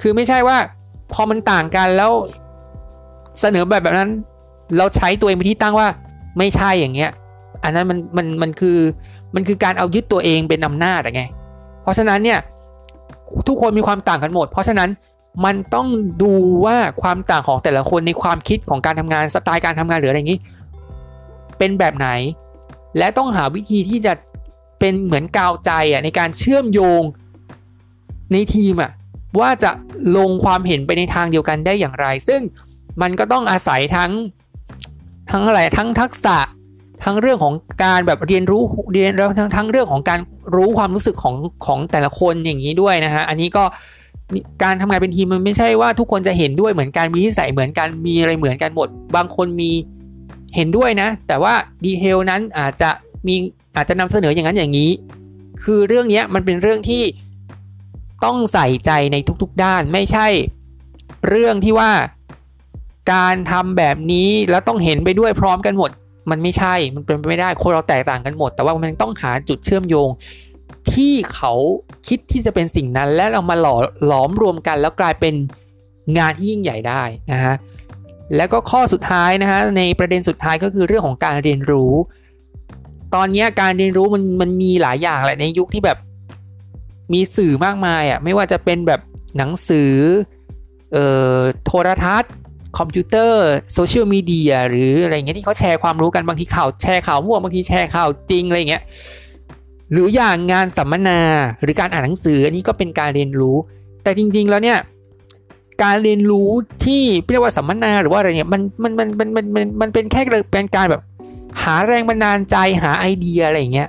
[0.00, 0.56] คือไม่ใช่ว่า
[1.12, 2.12] พอมันต่างกันแล้ว
[3.40, 4.10] เสนอแบบแบบนั้น
[4.78, 5.88] เราใช้ตัวเองเป็นที่ตั้งว่า
[6.38, 7.10] ไม่ใช่อย่างเงี้ย
[7.64, 8.78] อันนั้นมันมันมันคือ
[9.34, 11.22] มันคือการเอายึดตัวเองเป็นอำนาจอะไง
[11.82, 12.38] เพราะฉะนั้นเนี่ย
[13.48, 14.90] ทุกคนมีความต่างกันหมด เพราะฉะนั้น
[15.44, 15.86] มันต้อง
[16.22, 16.32] ดู
[16.64, 20.40] ว่าความต่างของแต่ละคนในความคิดของการทำงานสไตล์การทำงานหรืออะไรอย่างนี้
[21.58, 22.08] เป็นแบบไหน
[22.98, 24.12] และต้องหาวิธีที่จะ
[24.80, 27.02] เป็นเหมือนกาวใจอะในการเชื่อมโยง
[28.32, 28.90] ในทีมอะ
[29.40, 29.70] ว่าจะ
[30.16, 32.40] ลงความเห็นไปในทางเดียวกันได้อย่างไร ซึ่ง
[33.02, 34.12] มันก็ต้องอาศัยทั้ง
[35.30, 36.38] ทั้งอะไรทั้งทักษะ
[37.04, 38.62] ทั้งเรื่องของการแบบเรียนรู้
[38.92, 40.20] เรียนแล้วทั้งทั้งเรื่องของการ
[40.54, 41.34] รู้ความรู้สึกของ
[41.66, 43.64] ของแต่ละคนอย่างนี้ด้วยนะฮะอันนี้ก็
[44.62, 49.70] การทำงานเป็นทีมมันไม่ใช่ว่าทุกคนจะเห็นด้วยเหมือนกันมีนิสัยเหมือนกันมีอะไรเหมือนกันหมด บางคนมี
[50.56, 52.90] เห็นด้วยนะ แต่ว่าดีเทลนั้นอาจจะ
[53.26, 53.34] มี
[53.76, 54.90] อาจจะนำเสนออย่างนั้นอย่างนี้
[55.62, 57.02] คือเรื่องนี้มันเป็นเรื่องที่
[58.24, 60.26] ต้องใส่ใจในทุกๆด้านไม่ใช่
[61.28, 61.90] เรื่องที่ว่า
[63.12, 65.90] การทำแบบนี้แล้วต้องเห็นไปด้วยพร้อมกันหมด
[66.30, 70.08] มันไม่ใช่มันเป็นไปไม่ได้คนเราแตกต่างกันหมด แต่ว่ามันต้องหาจุดเชื่อมโยง
[70.92, 71.52] ที่เขา
[72.08, 73.76] คิดที่จะเป็นสิ่งนั้น และเรามาหล่อ
[74.06, 75.34] หลอมรวมกัน แล้วกลายเป็น
[76.18, 77.54] งานที่ยิ่งใหญ่ได้นะฮะ
[78.36, 81.92] แล้วก็ข้อสุดท้ายนะฮะในประเด็นสุดท้ายก็คือเรื่องของการเรียนรู้
[83.14, 85.98] ตอนนี้การเรียนรู้มันมันมีหลายอย่างแหละในยุคที่แบบ
[87.12, 89.00] มีสื่อมากมายอะไม่ว่าจะเป็นแบบ
[89.38, 89.92] หนังสือ
[90.92, 91.06] เอ่
[91.36, 92.32] อโทรทัศน์
[92.78, 98.82] คอมพิวเตอร์โซเชียลมีเดียหรืออะไรเงี้ยที่เขาแชร์ความรู้กันบางทีข่าวแชร์ข่าวมั่วบางทีแชร์ข่าวจริงอะไรเงี้ย
[99.92, 101.20] หรืออย่างงานสัมมนา
[101.62, 103.56] หรือการอ่านหนังสืออันนี้ก็เป็นการเรียนรู้
[104.02, 104.78] แต่จริง ๆ แล้วเนี่ย
[105.82, 106.50] การเรียนรู้
[106.84, 110.20] ที่เรียกว่าสัมมนาหรือว่าอะไรเนี่ยมันมันมันมันมันมันมันเป็นแค่
[110.52, 111.02] เป็นการแบบ
[111.62, 113.88] หาแรงบันดาลใจหาไอเดียอะไรเงี้ย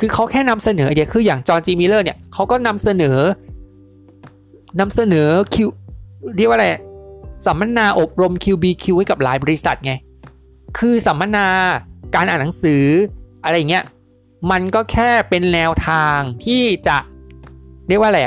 [0.00, 3.18] คือเขาแค่นำเสนอไอเดียคืออย่างจอห์จีมิเลอร์เนี่ยเขาก็นำเสนอ
[4.80, 5.68] นำเสนอคิว
[6.36, 6.68] เรียกว่าอะไร
[7.44, 9.92] สัมมนาอบรม QBQ ให้กับหลายบริษัทไง
[10.78, 11.46] คือสัมมนา
[12.14, 12.84] การอ่านหนังสือ
[13.44, 13.84] อะไรเงี้ย
[14.50, 16.96] มันก็แค่เป็นแนวทางที่จะ
[17.88, 18.20] เรียกว่าอะไร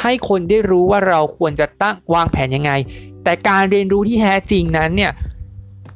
[0.00, 2.72] ให้คนได้รู้ว่าเราควรจะตั้งวางแผนยังไง
[3.24, 5.12] แต่การเรียนรู้ที่แท้จริงนั้นเนี่ย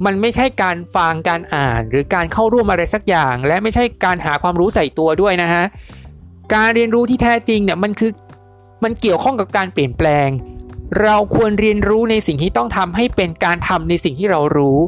[0.04, 5.64] มันไม่ใช่การฟังการอ่าน หรือการเข้าร่วมอะไรสักอย่าง และไม่ใช่การหาความรู้ใส่ตัวด้วยนะฮะ
[6.54, 8.12] การเรียนรู้ที่แท้จริงเนี่ยมันคือ
[8.84, 10.28] มันเกี่ยวข้องกับการเปลี่ยนแปลง
[11.02, 14.78] เราควรเรียนรู้ในสิ่งที่ต้องทำให้เป็นการทำในสิ่งที่เรารู้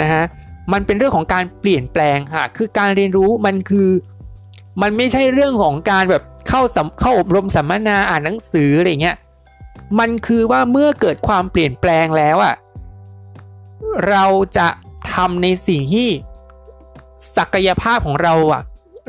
[0.00, 0.24] นะฮะ
[0.72, 3.88] มันเป็นเรื่องของการเปลี่ยนแปลงค่ะคือการเรียนรู้มันคือ
[4.82, 6.62] มันไม่ใช่เรื่องของการแบบเข้า
[7.00, 9.16] เข้าอบรมสัมมนาอ่านหนังสืออะไรเงี้ย
[9.98, 12.54] มันคือว่าเมื่อเกิดความเปลี่ยนแปลงแล้วอะ่ะ
[14.08, 14.24] เรา
[14.56, 14.68] จะ
[15.12, 16.08] ทำในสิ่งที่
[17.36, 18.62] ศักยภาพของเราอะ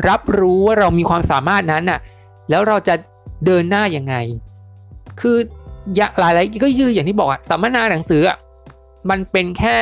[0.09, 1.99] รับรู้ว่าเรามีความสามารถนั้นอะ
[2.49, 2.95] แล้วเราจะ
[3.45, 4.15] เดินหน้ายังไง
[5.21, 5.37] คือ
[6.19, 8.37] หลาย ๆ ก็ยืออย่างที่บอกอะสัมมนาหนังสืออะ
[9.09, 9.77] มันเป็นแค่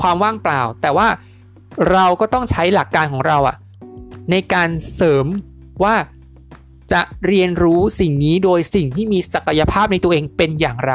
[0.00, 1.08] ความว่างเปล่า แต่ว่า
[1.90, 3.56] เราก็ต้องใช้หลักการของเราอะ
[4.30, 5.26] ในการเสริม
[5.84, 5.96] ว่า
[6.92, 10.94] จะเรียนรู้สิ่งนี้โดยสิ่งที่มีศักยภาพในตัวเองเป็นอย่างไร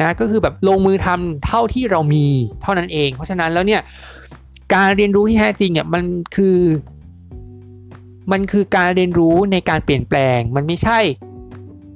[0.00, 2.26] นะก็คือแบบลงมือทำเท่าที่เรามี
[2.62, 3.82] เท่านั้นเอง เพราะฉะนั้นแล้วเนี่ย
[4.74, 6.04] การเรียนรู้ที่แท้จริงเนี่ยมัน
[6.36, 6.60] คือ
[8.32, 11.00] มันคือการเรียนรู้ในการเปลี่ยนแปลง มันไม่ใช่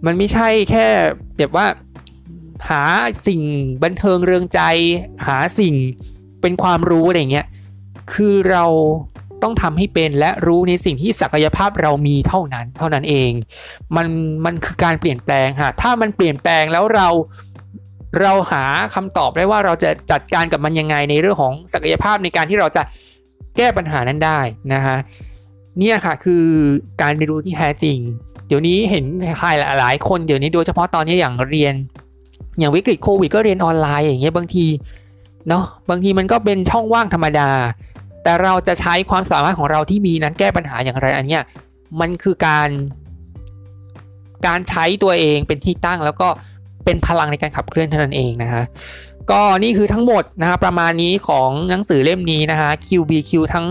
[0.06, 0.86] มันไม่ใช่แค่
[1.36, 1.66] แบบว่า
[2.68, 2.84] หา
[3.26, 3.40] สิ่ง
[3.82, 4.60] บันเทิงเริงใจ
[5.26, 5.74] หาสิ่ง
[6.40, 7.46] เป็นความรู้อะไรเงี้ย
[8.12, 8.64] คือเรา
[9.44, 13.30] ต้องทำให้เป็นและรู้ในสิ่งที่ศักยภาพเรามีเท่านั้นเท่านั้นเอง
[13.96, 14.06] มัน
[14.44, 17.08] มันคือการเปลี่ยนแปลงฮะถ้ามันเปลี่ยนแปลงแล้วเรา
[18.22, 18.64] เราหา
[18.94, 22.82] คำตอบได้ว่าเราจะจัดการกับมันยังไงในเรื่องของศักยภาพในการที่เราจะ
[23.56, 24.40] แก้ปัญหานั้นได้
[24.72, 24.96] นะฮะ
[25.78, 26.44] เนี่ยค่ะคือ
[27.02, 27.98] การเรียนรู้ที่แท้จริง
[28.48, 29.04] เดี๋ยวนี้เห็น
[29.38, 29.48] ใคร
[29.80, 31.74] หลายคนเดี๋ยวนี้โดยเฉพาะตอนนี้อย่างเรียน
[32.58, 34.66] อย่างวิกฤตโควิดก็เรียนออนไลน์อย่างเงี้ยบางที
[35.48, 37.48] เนาะบางทีมันก็เป็นช่องว่างธรรมดา
[38.24, 41.42] แต่เราจะใช้ความสามารถของเราที่มีนั้นแก้ปัญหาอย่างไรอันเนี้ย
[42.00, 42.68] มันคือการ
[44.46, 46.28] การใช้ตัวเองเป็นที่ตั้งแล้วก็
[46.84, 48.64] เป็นพลังในการขับเคลื่อนเท่านั้นเองนะฮะ
[49.30, 53.66] ก็นี่คือทั้งหมดนะฮะประมาณนี้ของหนังสือเล่มนี้นะฮะ QBQ ทั้ง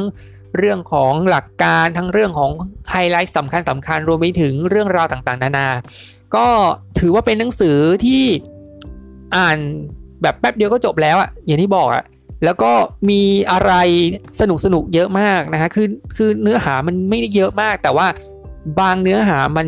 [0.58, 2.52] เรื่องของหลักการทั้งเรื่องของ
[2.92, 5.68] ไฮไลท์สำคัญสำคัญรวมไปถึงเรื่องราวต่างๆ นานา
[6.36, 6.46] ก็
[7.00, 8.24] ถือว่าเป็นหนังสือที่
[9.36, 9.58] อ่าน
[10.22, 12.04] แบบแป๊บเดียวก็จบแล้วอะอย่างที่บอกอะ
[12.44, 12.72] แล้วก็
[13.10, 13.22] มี
[13.52, 13.74] อะไร
[14.40, 18.08] สนุกสนุกเยอะมากนะฮะคือคือเนื้อหามันไม่ได้เยอะมาก แต่ว่า
[18.80, 19.68] บางเนื้อหามัน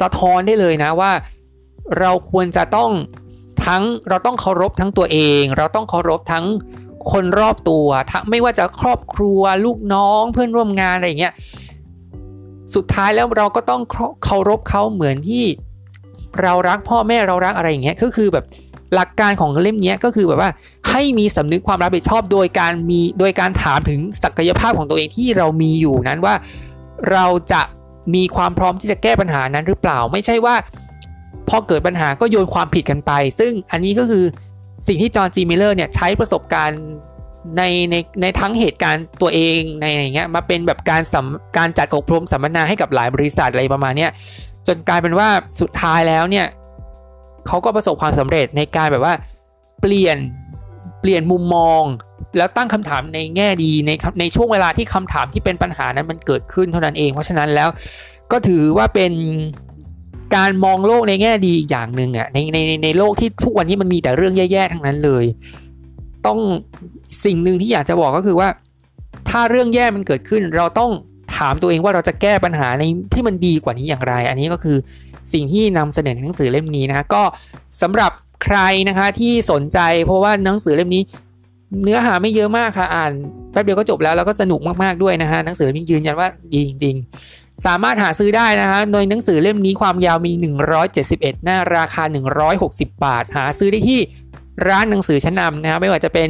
[0.00, 1.12] สะท้อนได้เลยนะว่า
[1.98, 2.90] เราควรจะต้อง
[3.66, 6.44] ทั้งเราต้องเคารพทั้งตัวเอง เราต้องเคารพทั้ง
[7.12, 11.32] คนรอบตัวทั้งไม่ว่าจะครอบครัวลูกน้องเพื่อนร่วมงานอะไรอย่างเงี้ย
[12.74, 13.82] สุดท้ายแล้วเราก็ต้อง
[14.24, 15.44] เคารพเขาเหมือนที่
[16.42, 18.44] เรารักพ่อแม่เรารักอะไรอย่างเงี้ยก็คือแบบ
[18.94, 20.50] หลักการของเล่มนี้ก็คือแบบว่า
[20.90, 26.34] ให้มีสำนึกความรับผิดชอบโดยการมีโดยการถามถึงศักยภาพของตัวเองที่เรามีอยู่นั้นว่า
[27.12, 27.62] เราจะ
[28.14, 30.54] มีความพร้อมที่จะแก้ปัญหานั้นหรือเปล่า ไม่ใช่ว่า
[31.48, 34.24] พอเกิดปัญหาก็โยนความผิดกันไป ซึ่งอันนี้ก็คือ
[34.86, 36.80] สิ่งที่จอห์นจีมิลเลอร์เนี่ยใช้ประสบการณ์
[37.56, 41.26] ในในในทั้งเหตุการณ์ตัวเองในอย่างเงี้ยมาเป็นแบบการสัม
[41.56, 44.10] การจัดอบรมสัมมนาให้กับหลายบริษัทอะไรประมาณเนี้ย
[44.66, 45.28] จนกลายเป็นว่า
[45.60, 46.46] สุดท้ายแล้วเนี่ย
[47.46, 49.14] เขาก็ประสบความสำเร็จในการแบบว่า
[49.80, 50.18] เปลี่ยน
[51.00, 51.82] เปลี่ยนมุมมอง
[52.36, 53.90] แล้วตั้งคำถามในแง่ดีใน
[54.20, 57.68] ในช่วงเวลาที่คำถามที่เป็นปัญหานั้นมันเกิดขึ้นเท่านั้นเอง เพราะฉะนั้นแล้ว
[58.32, 59.12] ก็ถือว่าเป็น
[60.36, 65.24] การมองโลกในแง่ดีอย่างหนึ่งอะในในในโลกที่ทุกวันนี้มันมีแต่เรื่องแย่ๆทั้งนั้นเลย
[66.26, 66.38] ต้อง
[67.24, 68.48] สิ่งหนึ่งที่อยากจะบอกก็คือว่า
[69.28, 70.90] ถ้าเรื่องแย่มันเกิดขึ้น เราต้อง
[71.36, 72.84] ถามตัวเองว่าเราจะแก้ปัญหาใน
[73.14, 74.76] ที่มันดีกว่านี้อย่างไร อันนี้ก็คือ
[75.32, 77.22] สิ่งที่นำเสนอในหนังสือเล่มนี้นะก็
[77.82, 78.12] สำหรับ
[78.44, 78.58] ใคร
[78.88, 81.02] นะคะที่สนใจ เพราะว่าหนังสือเล่มนี้
[81.82, 83.12] เนื้อหาไม่เยอะมากค่ะอ่าน
[83.52, 86.96] แป๊บเดียวก็จบแล้วแล้วก็สนุกมากๆด้วยนะฮะหนังสือเล่มนี้ยืนยันว่าดีจริง
[87.30, 90.32] ๆ สามารถหาซื้อได้นะฮะโดยหนังสือเล่มนี้ความยาวมี
[90.88, 92.04] 171 หน้าราคา
[92.54, 94.00] 160 บาท หาซื้อได้ที่
[94.68, 96.28] ร้านหนังสือชั้นนำนะฮะไม่ว่าจะเป็น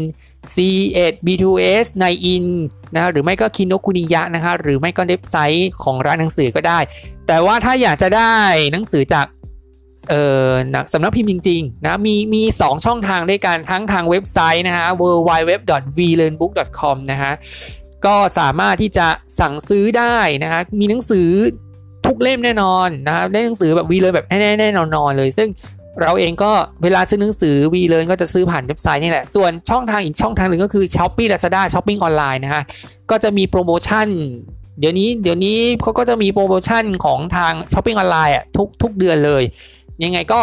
[0.54, 2.46] C8 B2S ในอิน
[2.94, 6.78] นะหรือไม่ก็คินโนคุนิยะนะคะหรือไม่ก็เว็บไซต์ของร้านหนังสือก็ได้
[7.26, 8.34] แต่ว่าถ้าอยากจะได้
[8.72, 9.26] หนังสือจาก
[10.08, 10.50] เอ่อ
[10.92, 17.32] สำนักพิมพ์จริงๆนะมีมี2ช่องทางด้วยกันทั้งทางเว็บไซต์นะฮะ www.vlearnbook.com นะฮะ
[18.06, 19.06] ก็สามารถที่จะ
[19.40, 21.28] สั่งซื้อได้นะฮะมีหนังสือ
[22.06, 25.48] ทุกเล่มแน่นอนนะครับได้หนังสือแบบวีเลยแบบแน่ๆแน่นอนเลย ซึ่ง
[26.00, 32.62] เราเองก็เวลาซื้อหนังสือวีเลยก็จะซื้อผ่านเว็บไซต์นี่แหละ ส่วนช่องทางอีกช่องทางหนึ่งก็คือ s h อ p e e Lazada ช้อปปิ้งออนไลน์นะฮะ
[33.10, 34.08] ก็จะมีโปรโมชั่น
[34.78, 39.42] เดี๋ยวนี้เดี๋ยวนี้เขาก็จะมีโปรโมชั่นของทาง shopping online อะทุกทุกเดือนเลย
[40.04, 40.40] ยังไงก็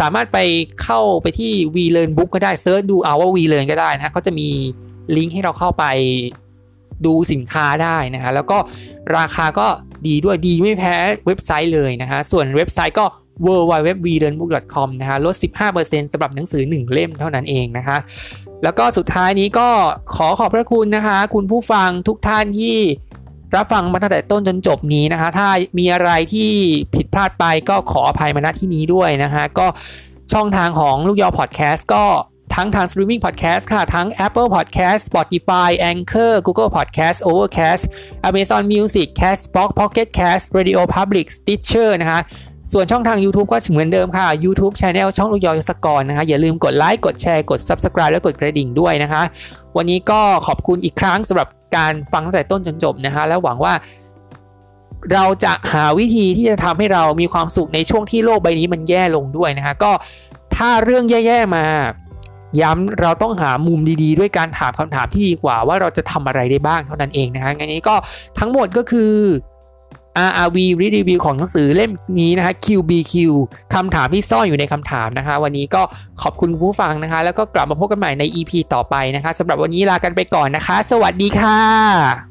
[0.00, 0.38] สามารถไป
[0.82, 4.48] เข้าไปที่ V Learn Book ก็ได้ search ดูเอาว่า V Learn ก็ได้นะก็จะมี
[5.16, 5.84] ลิงก์ให้เราเข้าไป
[7.06, 8.58] ดูสินค้าได้นะฮะแล้วก็
[9.16, 9.66] ราคาก็
[10.06, 10.94] ดีด้วยดีไม่แพ้
[11.26, 13.04] เว็บไซต์เลยนะฮะส่วนเว็บไซต์ก็
[13.46, 14.82] w w w v l e a r n b o o k c o
[14.86, 15.34] m นะฮะลด
[15.74, 17.98] 15%สำหรับหนังสือ 1 เล่มเท่านั้นเองนะคะ
[18.62, 19.68] แล้วก็สุดท้ายนี้ก็
[20.14, 22.76] ขอขอบพระคุณนะคะ คุณผู้ฟังทุกท่านที่
[23.56, 26.50] รับฟังมาตั้งแต่ต้นจนจบนี้นะคะ ถ้ามีอะไรที่
[26.94, 29.66] ผิดพลาดไปก็ขออภัยมาณที่นี้ด้วยนะคะก็
[30.32, 32.04] ช่องทางของลูกยอพอดแคสต์ก็
[32.54, 37.82] ทั้งทาง streaming podcast ค่ะ ทั้ง Apple Podcast Spotify Anchor Google Podcast Overcast
[38.28, 42.20] Amazon Music Castbox Pocket Cast Radio Public Stitcher นะคะ
[42.72, 49.22] ส่วนช่องทาง YouTube ก็เหมือนเดิมค่ะ YouTube Channel ช่องลูกยอยศกรนะคะ อย่าลืมกดไลค์ กดแชร์ กด Subscribe และกดกระดิ่งด้วยนะคะ
[49.76, 53.74] วันนี้ก็ขอบคุณอีกครั้งสำหรับการฟังตั้งแต่ต้นจนจบนะคะ แล้วหวังว่า
[55.12, 59.92] เราจะหาวิธีที่จะทำให้เรามีความสุขในช่วงที่โลกใบนี้มันแย่ลงด้วยนะคะ ก็
[60.56, 61.64] ถ้าเรื่องแย่ๆมา
[62.60, 67.94] ย้ำเราต้องหามุมดีๆ ด้วยการถามคำถามที่ดีกว่าว่าเราจะทำอะไรได้บ้างเท่านั้นเองนะฮะงั้นนี้ก็
[68.38, 69.12] ทั้งหมดก็คือ
[70.30, 71.90] RRV Read Review ของหนังสือเล่ม
[72.20, 73.14] นี้นะคะ QBQ
[73.74, 75.82] คำถามที่ซ่อนอยู่ในคำถามนะคะ วันนี้ก็
[76.22, 82.29] ขอบคุณผู้ฟังนะคะ แล้วก็กลับมาพบกันใหม่ใน EP ต่อไปนะคะสำหรับวันนี้ลากันไปก่อนนะคะ สวัสดีค่ะ